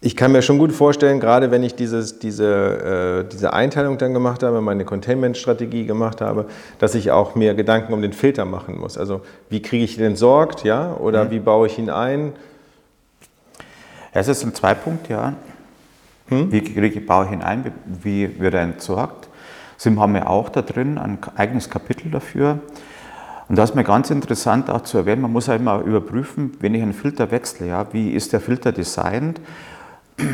ich 0.00 0.14
kann 0.14 0.30
mir 0.30 0.42
schon 0.42 0.58
gut 0.58 0.72
vorstellen, 0.72 1.18
gerade 1.18 1.50
wenn 1.50 1.64
ich 1.64 1.74
dieses, 1.74 2.20
diese, 2.20 3.24
äh, 3.26 3.28
diese 3.28 3.52
Einteilung 3.52 3.98
dann 3.98 4.14
gemacht 4.14 4.44
habe, 4.44 4.60
meine 4.60 4.84
Containment-Strategie 4.84 5.86
gemacht 5.86 6.20
habe, 6.20 6.46
dass 6.78 6.94
ich 6.94 7.10
auch 7.10 7.34
mir 7.34 7.54
Gedanken 7.54 7.92
um 7.92 8.00
den 8.00 8.12
Filter 8.12 8.44
machen 8.44 8.78
muss. 8.78 8.96
Also 8.96 9.22
wie 9.50 9.60
kriege 9.60 9.84
ich 9.84 9.96
den 9.96 10.06
entsorgt, 10.06 10.62
ja, 10.62 10.94
oder 10.94 11.24
mhm. 11.24 11.30
wie 11.32 11.38
baue 11.40 11.66
ich 11.66 11.78
ihn 11.78 11.90
ein? 11.90 12.32
Es 14.12 14.28
ist 14.28 14.44
ein 14.44 14.54
Zwei-Punkt, 14.54 15.08
ja. 15.08 15.34
Hm? 16.28 16.52
Wie 16.52 16.60
kriege, 16.60 17.00
baue 17.00 17.26
ich 17.26 17.32
ihn 17.32 17.42
ein, 17.42 17.72
wie 17.84 18.38
wird 18.38 18.54
er 18.54 18.62
entsorgt? 18.62 19.28
Sim 19.78 20.00
haben 20.00 20.14
wir 20.14 20.28
auch 20.30 20.48
da 20.48 20.62
drin 20.62 20.98
ein 20.98 21.18
eigenes 21.36 21.70
Kapitel 21.70 22.10
dafür. 22.10 22.60
Und 23.48 23.56
da 23.56 23.64
ist 23.64 23.74
mir 23.74 23.84
ganz 23.84 24.10
interessant 24.10 24.70
auch 24.70 24.82
zu 24.82 24.98
erwähnen, 24.98 25.22
man 25.22 25.32
muss 25.32 25.46
ja 25.46 25.54
immer 25.54 25.80
überprüfen, 25.80 26.52
wenn 26.60 26.74
ich 26.74 26.82
einen 26.82 26.92
Filter 26.92 27.30
wechsle, 27.30 27.66
ja, 27.66 27.86
wie 27.92 28.10
ist 28.10 28.32
der 28.32 28.40
Filter 28.40 28.72
designt 28.72 29.40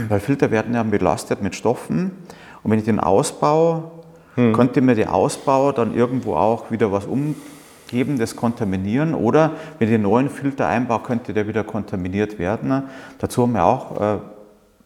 weil 0.08 0.20
Filter 0.20 0.50
werden 0.50 0.74
ja 0.74 0.82
belastet 0.82 1.42
mit 1.42 1.54
Stoffen. 1.54 2.12
Und 2.62 2.70
wenn 2.70 2.78
ich 2.78 2.84
den 2.84 3.00
ausbaue, 3.00 3.90
hm. 4.34 4.52
könnte 4.52 4.80
mir 4.80 4.94
der 4.94 5.14
Ausbau 5.14 5.72
dann 5.72 5.94
irgendwo 5.94 6.34
auch 6.34 6.70
wieder 6.70 6.90
was 6.90 7.06
umgeben, 7.06 8.18
das 8.18 8.36
kontaminieren. 8.36 9.14
Oder 9.14 9.52
wenn 9.78 9.88
ich 9.88 9.94
den 9.94 10.02
neuen 10.02 10.30
Filter 10.30 10.66
einbaue, 10.68 11.00
könnte 11.00 11.34
der 11.34 11.46
wieder 11.46 11.64
kontaminiert 11.64 12.38
werden. 12.38 12.84
Dazu 13.18 13.42
haben 13.42 13.52
wir 13.52 13.64
auch 13.64 14.00
äh, 14.00 14.18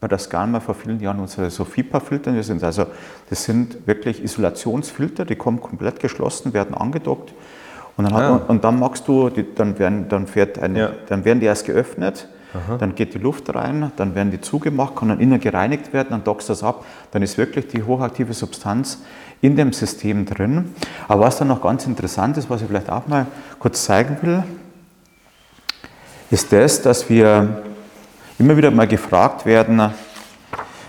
bei 0.00 0.08
der 0.08 0.18
Scanma 0.18 0.61
vor 0.61 0.74
vielen 0.74 1.00
Jahren 1.00 1.20
unsere 1.20 1.50
Sofipa-Filter. 1.50 2.32
Das 2.32 2.46
sind 2.46 2.62
also, 2.62 2.87
das 3.30 3.44
sind 3.44 3.87
wirklich 3.87 4.22
Isolationsfilter, 4.22 5.24
die 5.24 5.37
kommen 5.37 5.61
komplett 5.61 6.00
geschlossen, 6.00 6.52
werden 6.52 6.74
angedockt. 6.74 7.32
Und 7.96 8.04
dann, 8.04 8.14
ja. 8.14 8.30
man, 8.30 8.42
und 8.42 8.64
dann 8.64 8.78
machst 8.78 9.08
du, 9.08 9.28
die, 9.28 9.44
dann, 9.54 9.78
werden, 9.78 10.08
dann, 10.08 10.26
fährt 10.28 10.58
eine, 10.58 10.78
ja. 10.78 10.90
dann 11.08 11.24
werden 11.24 11.40
die 11.40 11.46
erst 11.46 11.66
geöffnet 11.66 12.28
Aha. 12.54 12.78
Dann 12.78 12.94
geht 12.94 13.12
die 13.12 13.18
Luft 13.18 13.54
rein, 13.54 13.92
dann 13.96 14.14
werden 14.14 14.30
die 14.30 14.40
zugemacht, 14.40 14.96
kann 14.96 15.08
dann 15.08 15.20
innen 15.20 15.38
gereinigt 15.38 15.92
werden, 15.92 16.08
dann 16.11 16.24
dockst 16.24 16.48
das 16.48 16.62
ab. 16.62 16.84
Dann 17.11 17.22
ist 17.22 17.37
wirklich 17.37 17.68
die 17.68 17.82
hochaktive 17.82 18.32
Substanz 18.32 19.02
in 19.42 19.54
dem 19.54 19.72
System 19.72 20.24
drin. 20.24 20.74
Aber 21.08 21.24
was 21.24 21.38
dann 21.38 21.48
noch 21.48 21.61
ganz 21.61 21.87
interessant 21.87 22.37
ist, 22.38 22.48
was 22.48 22.62
ich 22.62 22.68
vielleicht 22.68 22.90
auch 22.90 23.06
mal 23.06 23.26
kurz 23.58 23.84
zeigen 23.84 24.16
will, 24.22 24.42
ist 26.30 26.52
das, 26.52 26.82
dass 26.82 27.08
wir 27.08 27.62
immer 28.38 28.56
wieder 28.56 28.70
mal 28.70 28.87
gefragt 28.87 29.44
werden, 29.44 29.78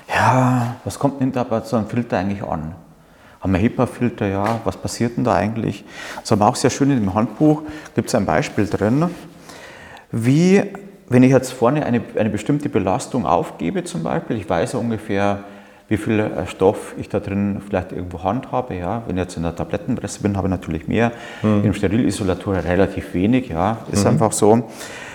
ja, 0.08 0.76
was 0.84 0.98
kommt 0.98 1.22
denn 1.22 1.32
da 1.32 1.44
bei 1.44 1.62
so 1.62 1.78
einem 1.78 1.88
Filter 1.88 2.18
eigentlich 2.18 2.44
an? 2.44 2.74
Haben 3.42 3.54
wir 3.54 3.60
HEPA-Filter, 3.60 4.28
ja, 4.28 4.60
was 4.64 4.76
passiert 4.76 5.18
denn 5.18 5.24
da 5.24 5.36
eigentlich? 5.36 5.86
Das 6.20 6.32
haben 6.32 6.40
wir 6.40 6.48
auch 6.48 6.56
sehr 6.56 6.70
schön 6.70 6.90
in 6.92 7.00
dem 7.00 7.14
Handbuch, 7.14 7.64
gibt 7.96 8.10
es 8.10 8.16
ein 8.16 8.26
Beispiel 8.26 8.68
drin, 8.68 9.10
wie 10.12 10.64
wenn 11.10 11.24
ich 11.24 11.32
jetzt 11.32 11.52
vorne 11.52 11.86
eine, 11.86 12.02
eine 12.16 12.30
bestimmte 12.30 12.70
Belastung 12.70 13.26
aufgebe 13.26 13.84
zum 13.84 14.04
Beispiel, 14.04 14.38
ich 14.38 14.48
weiß 14.48 14.76
ungefähr, 14.76 15.44
wie 15.88 15.98
viel 15.98 16.20
äh, 16.20 16.46
Stoff 16.46 16.94
ich 16.98 17.10
da 17.10 17.20
drin 17.20 17.62
vielleicht 17.66 17.92
irgendwo 17.92 18.24
handhabe. 18.24 18.76
Ja. 18.76 19.02
Wenn 19.08 19.18
ich 19.18 19.24
jetzt 19.24 19.38
in 19.38 19.44
der 19.44 19.56
Tablettenpresse 19.56 20.22
bin, 20.22 20.38
habe 20.38 20.48
ich 20.48 20.52
natürlich 20.52 20.88
mehr. 20.88 21.12
Mhm. 21.42 21.66
Im 21.66 21.74
Sterilisolator 21.74 22.56
relativ 22.58 23.14
wenig. 23.16 23.50
Ja. 23.50 23.80
Ist 23.92 24.04
mhm. 24.04 24.12
einfach 24.12 24.32
so. 24.32 24.70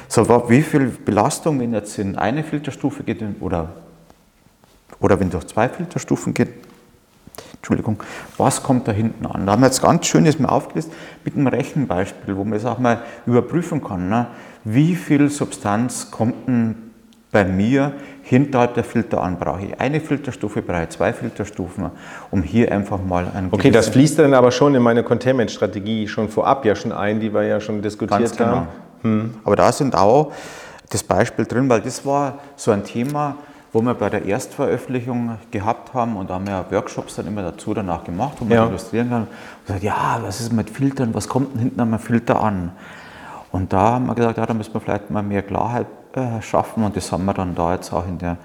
So, 0.09 0.51
wie 0.51 0.63
viel 0.63 0.89
Belastung, 0.89 1.61
wenn 1.61 1.73
jetzt 1.73 1.99
in 1.99 2.19
eine 2.19 2.45
Filterstufe 2.45 3.05
geht 3.05 3.23
oder, 3.41 3.71
oder 5.01 5.19
wenn 5.19 5.31
durch 5.31 5.47
zwei 5.47 5.69
Filterstufen 5.69 6.35
geht, 6.35 6.49
Entschuldigung, 7.55 8.03
was 8.37 8.63
kommt 8.63 8.87
da 8.87 8.93
hinten 8.93 9.25
an? 9.27 9.47
Da 9.47 9.53
haben 9.53 9.63
wir 9.63 9.67
jetzt 9.67 9.81
ganz 9.81 10.07
schön 10.07 10.27
ist 10.27 10.39
mir 10.39 10.51
aufgelistet 10.51 10.95
mit 11.25 11.35
einem 11.35 11.47
Rechenbeispiel, 11.47 12.37
wo 12.37 12.45
man 12.45 12.59
es 12.59 12.67
auch 12.67 12.79
mal 12.79 13.03
überprüfen 13.27 13.83
kann. 13.83 14.09
Ne? 14.09 14.27
Wie 14.65 14.97
viel 14.97 15.31
Substanz 15.31 16.11
kommt 16.11 16.49
denn 16.49 16.75
bei 17.31 17.45
mir 17.45 17.93
hinterhalb 18.23 18.75
der 18.75 18.85
Filter 18.85 19.23
an? 19.23 19.39
Brauche 19.39 19.67
ich 19.67 19.79
eine 19.79 20.01
Filterstufe, 20.01 20.63
brauche 20.63 20.85
ich 20.85 20.89
zwei 20.89 21.13
Filterstufen, 21.13 21.91
um 22.31 22.43
hier 22.43 22.73
einfach 22.73 22.99
mal 23.05 23.27
ein. 23.35 23.49
Okay, 23.51 23.71
das 23.71 23.89
fließt 23.89 24.19
dann 24.19 24.33
aber 24.33 24.51
schon 24.51 24.75
in 24.75 24.83
meine 24.83 25.03
Containment-Strategie 25.03 26.09
schon 26.09 26.31
vorab 26.31 26.65
ja 26.65 26.75
schon 26.75 26.93
ein, 26.93 27.21
die 27.21 27.35
wir 27.35 27.43
ja 27.43 27.61
schon 27.61 27.83
diskutiert 27.83 28.21
Ganz 28.21 28.37
genau. 28.37 28.51
haben. 28.51 28.69
Hm. 29.03 29.35
Aber 29.45 29.57
da 29.57 29.71
sind 29.71 29.95
auch 29.95 30.33
das 30.89 31.03
Beispiel 31.03 31.45
drin, 31.45 31.69
weil 31.69 31.83
das 31.83 32.07
war 32.07 32.39
so 32.57 32.71
ein 32.71 32.85
Thema, 32.85 33.37
wo 33.73 33.83
wir 33.83 33.93
bei 33.93 34.09
der 34.09 34.25
Erstveröffentlichung 34.25 35.37
gehabt 35.51 35.93
haben 35.93 36.17
und 36.17 36.31
da 36.31 36.35
haben 36.35 36.47
wir 36.47 36.65
Workshops 36.71 37.17
dann 37.17 37.27
immer 37.27 37.43
dazu 37.43 37.75
danach 37.75 38.05
gemacht, 38.05 38.37
wo 38.39 38.45
man 38.45 38.55
ja. 38.55 38.67
illustrieren 38.67 39.11
kann. 39.11 39.23
Und 39.23 39.29
gesagt, 39.67 39.83
ja, 39.83 40.21
was 40.23 40.41
ist 40.41 40.53
mit 40.53 40.71
Filtern, 40.71 41.13
was 41.13 41.29
kommt 41.29 41.53
denn 41.55 41.61
hinten 41.61 41.81
am 41.81 41.99
Filter 41.99 42.41
an? 42.43 42.73
Und 43.55 43.73
da 43.73 43.93
haben 43.93 44.07
wir 44.07 44.17
gesagt, 44.17 44.39
ja, 44.39 44.47
da 44.47 44.53
müssen 44.53 44.75
wir 44.75 44.81
vielleicht 44.81 45.11
mal 45.11 45.23
mehr 45.23 45.43
Klarheit 45.43 45.87
äh, 46.15 46.43
schaffen 46.43 46.83
und 46.83 46.97
das 46.97 47.13
haben 47.13 47.25
wir 47.25 47.35
dann 47.35 47.55
da 47.55 47.75
jetzt 47.75 47.93
auch 47.93 48.09
in 48.09 48.19
der, 48.19 48.37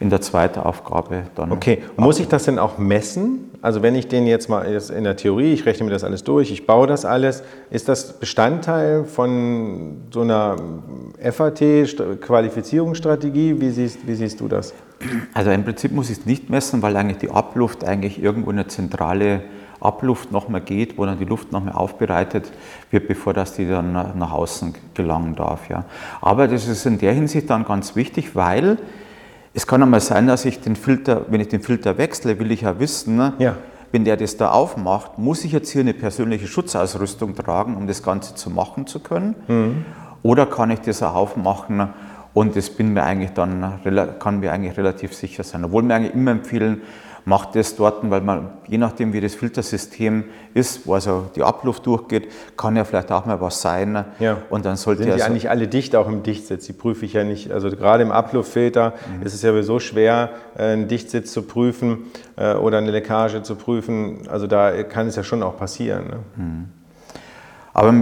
in 0.00 0.08
der 0.08 0.22
zweiten 0.22 0.60
Aufgabe 0.60 1.24
dann. 1.34 1.52
Okay, 1.52 1.82
muss 1.98 2.18
ich 2.18 2.28
das 2.28 2.44
denn 2.44 2.58
auch 2.58 2.78
messen? 2.78 3.50
Also 3.60 3.82
wenn 3.82 3.94
ich 3.94 4.08
den 4.08 4.26
jetzt 4.26 4.48
mal 4.48 4.66
jetzt 4.72 4.90
in 4.90 5.04
der 5.04 5.16
Theorie, 5.16 5.52
ich 5.52 5.66
rechne 5.66 5.84
mir 5.84 5.90
das 5.90 6.02
alles 6.02 6.24
durch, 6.24 6.50
ich 6.50 6.66
baue 6.66 6.86
das 6.86 7.04
alles, 7.04 7.42
ist 7.68 7.90
das 7.90 8.14
Bestandteil 8.14 9.04
von 9.04 10.04
so 10.10 10.22
einer 10.22 10.56
FAT-Qualifizierungsstrategie? 11.20 13.60
Wie 13.60 13.68
siehst, 13.68 14.06
wie 14.06 14.14
siehst 14.14 14.40
du 14.40 14.48
das? 14.48 14.72
Also 15.34 15.50
im 15.50 15.64
Prinzip 15.64 15.92
muss 15.92 16.08
ich 16.08 16.20
es 16.20 16.24
nicht 16.24 16.48
messen, 16.48 16.80
weil 16.80 16.96
eigentlich 16.96 17.18
die 17.18 17.30
Abluft 17.30 17.84
eigentlich 17.84 18.22
irgendwo 18.22 18.48
eine 18.48 18.66
zentrale 18.66 19.42
Abluft 19.84 20.32
nochmal 20.32 20.60
geht, 20.60 20.98
wo 20.98 21.06
dann 21.06 21.18
die 21.18 21.24
Luft 21.24 21.52
nochmal 21.52 21.74
aufbereitet 21.74 22.50
wird, 22.90 23.08
bevor 23.08 23.32
das 23.32 23.54
die 23.54 23.68
dann 23.68 23.92
nach 23.92 24.32
außen 24.32 24.74
gelangen 24.94 25.34
darf. 25.34 25.68
Ja. 25.68 25.84
Aber 26.20 26.48
das 26.48 26.66
ist 26.66 26.86
in 26.86 26.98
der 26.98 27.12
Hinsicht 27.12 27.50
dann 27.50 27.64
ganz 27.64 27.94
wichtig, 27.96 28.34
weil 28.34 28.78
es 29.52 29.66
kann 29.66 29.82
einmal 29.82 30.00
sein, 30.00 30.26
dass 30.26 30.44
ich 30.44 30.60
den 30.60 30.74
Filter, 30.74 31.26
wenn 31.28 31.40
ich 31.40 31.48
den 31.48 31.62
Filter 31.62 31.96
wechsle, 31.96 32.38
will 32.38 32.50
ich 32.50 32.62
ja 32.62 32.80
wissen, 32.80 33.16
ne, 33.16 33.34
ja. 33.38 33.56
wenn 33.92 34.04
der 34.04 34.16
das 34.16 34.36
da 34.36 34.50
aufmacht, 34.50 35.18
muss 35.18 35.44
ich 35.44 35.52
jetzt 35.52 35.70
hier 35.70 35.82
eine 35.82 35.94
persönliche 35.94 36.48
Schutzausrüstung 36.48 37.36
tragen, 37.36 37.76
um 37.76 37.86
das 37.86 38.02
Ganze 38.02 38.34
zu 38.34 38.50
machen 38.50 38.86
zu 38.86 38.98
können? 38.98 39.36
Mhm. 39.46 39.84
Oder 40.22 40.46
kann 40.46 40.70
ich 40.70 40.80
das 40.80 41.02
auch 41.02 41.14
aufmachen 41.14 41.88
und 42.32 42.56
das 42.56 42.68
bin 42.68 42.94
mir 42.94 43.04
eigentlich 43.04 43.30
dann, 43.30 43.80
kann 44.18 44.40
mir 44.40 44.52
eigentlich 44.52 44.76
relativ 44.76 45.14
sicher 45.14 45.44
sein. 45.44 45.64
Obwohl 45.64 45.84
wir 45.84 45.94
eigentlich 45.94 46.14
immer 46.14 46.32
empfehlen, 46.32 46.82
macht 47.24 47.56
das 47.56 47.76
dort, 47.76 48.08
weil 48.10 48.20
man, 48.20 48.50
je 48.68 48.78
nachdem 48.78 49.12
wie 49.12 49.20
das 49.20 49.34
Filtersystem 49.34 50.24
ist, 50.52 50.86
wo 50.86 50.94
also 50.94 51.30
die 51.34 51.42
Abluft 51.42 51.86
durchgeht, 51.86 52.30
kann 52.56 52.76
ja 52.76 52.84
vielleicht 52.84 53.10
auch 53.10 53.24
mal 53.24 53.40
was 53.40 53.62
sein. 53.62 54.04
Ja. 54.18 54.38
Und 54.50 54.66
dann 54.66 54.76
sollte 54.76 55.02
Sind 55.02 55.10
ja 55.10 55.16
die 55.16 55.22
eigentlich 55.22 55.48
alle 55.48 55.66
dicht, 55.66 55.96
auch 55.96 56.06
im 56.06 56.22
Dichtsitz? 56.22 56.66
Die 56.66 56.72
prüfe 56.72 57.06
ich 57.06 57.14
ja 57.14 57.24
nicht. 57.24 57.50
Also 57.50 57.70
gerade 57.70 58.02
im 58.02 58.12
Abluftfilter 58.12 58.92
mhm. 59.18 59.26
ist 59.26 59.34
es 59.34 59.42
ja 59.42 59.52
sowieso 59.52 59.80
schwer, 59.80 60.30
äh, 60.56 60.64
einen 60.64 60.88
Dichtsitz 60.88 61.32
zu 61.32 61.42
prüfen 61.42 62.10
äh, 62.36 62.54
oder 62.54 62.78
eine 62.78 62.90
Leckage 62.90 63.42
zu 63.42 63.54
prüfen. 63.54 64.28
Also 64.28 64.46
da 64.46 64.82
kann 64.82 65.06
es 65.06 65.16
ja 65.16 65.22
schon 65.22 65.42
auch 65.42 65.56
passieren. 65.56 66.06
Ne? 66.08 66.16
Mhm. 66.36 66.64
Aber 67.72 67.94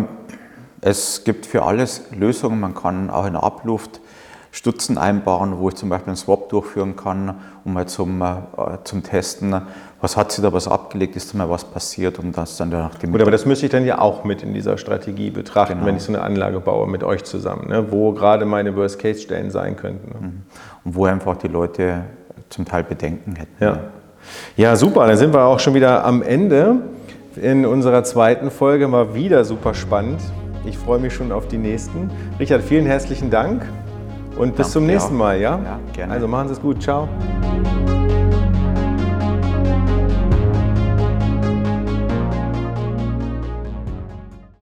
es 0.80 1.22
gibt 1.24 1.46
für 1.46 1.62
alles 1.62 2.02
Lösungen. 2.10 2.58
Man 2.58 2.74
kann 2.74 3.08
auch 3.08 3.26
in 3.26 3.34
der 3.34 3.44
Abluft 3.44 4.00
Stutzen 4.54 4.98
einbauen, 4.98 5.58
wo 5.58 5.70
ich 5.70 5.76
zum 5.76 5.88
Beispiel 5.88 6.08
einen 6.08 6.16
Swap 6.16 6.50
durchführen 6.50 6.94
kann, 6.94 7.36
um 7.64 7.72
mal 7.72 7.88
zum, 7.88 8.20
äh, 8.20 8.36
zum 8.84 9.02
Testen, 9.02 9.62
was 9.98 10.18
hat 10.18 10.30
sie 10.30 10.42
da 10.42 10.52
was 10.52 10.68
abgelegt, 10.68 11.16
ist 11.16 11.32
da 11.32 11.38
mal 11.38 11.48
was 11.48 11.64
passiert 11.64 12.18
und 12.18 12.36
das 12.36 12.58
dann 12.58 12.68
nach 12.68 12.96
dem. 12.96 13.12
Gut, 13.12 13.22
aber 13.22 13.30
das 13.30 13.46
müsste 13.46 13.64
ich 13.64 13.72
dann 13.72 13.86
ja 13.86 13.98
auch 13.98 14.24
mit 14.24 14.42
in 14.42 14.52
dieser 14.52 14.76
Strategie 14.76 15.30
betrachten, 15.30 15.76
genau. 15.76 15.86
wenn 15.86 15.96
ich 15.96 16.02
so 16.02 16.12
eine 16.12 16.20
Anlage 16.20 16.60
baue 16.60 16.86
mit 16.86 17.02
euch 17.02 17.24
zusammen, 17.24 17.68
ne? 17.68 17.90
wo 17.90 18.12
gerade 18.12 18.44
meine 18.44 18.76
Worst-Case-Stellen 18.76 19.50
sein 19.50 19.74
könnten. 19.76 20.08
Ne? 20.10 20.28
Mhm. 20.28 20.42
Und 20.84 20.94
wo 20.96 21.06
einfach 21.06 21.38
die 21.38 21.48
Leute 21.48 22.02
zum 22.50 22.66
Teil 22.66 22.84
Bedenken 22.84 23.36
hätten. 23.36 23.64
Ja. 23.64 23.78
ja, 24.58 24.76
super, 24.76 25.06
dann 25.06 25.16
sind 25.16 25.32
wir 25.32 25.44
auch 25.44 25.60
schon 25.60 25.72
wieder 25.72 26.04
am 26.04 26.22
Ende. 26.22 26.76
in 27.36 27.64
unserer 27.64 28.04
zweiten 28.04 28.50
Folge. 28.50 28.92
War 28.92 29.14
wieder 29.14 29.46
super 29.46 29.72
spannend. 29.72 30.20
Ich 30.66 30.76
freue 30.76 30.98
mich 30.98 31.14
schon 31.14 31.32
auf 31.32 31.48
die 31.48 31.56
nächsten. 31.56 32.10
Richard, 32.38 32.60
vielen 32.60 32.84
herzlichen 32.84 33.30
Dank 33.30 33.62
und 34.36 34.56
bis 34.56 34.70
zum 34.70 34.86
nächsten. 34.86 35.16
Mal. 35.16 35.40
Ja? 35.40 35.60
Ja, 35.62 35.80
gerne. 35.92 36.12
Also 36.12 36.28
machen 36.28 36.48
Sie 36.48 36.54
es 36.54 36.60
gut. 36.60 36.82
Ciao. 36.82 37.08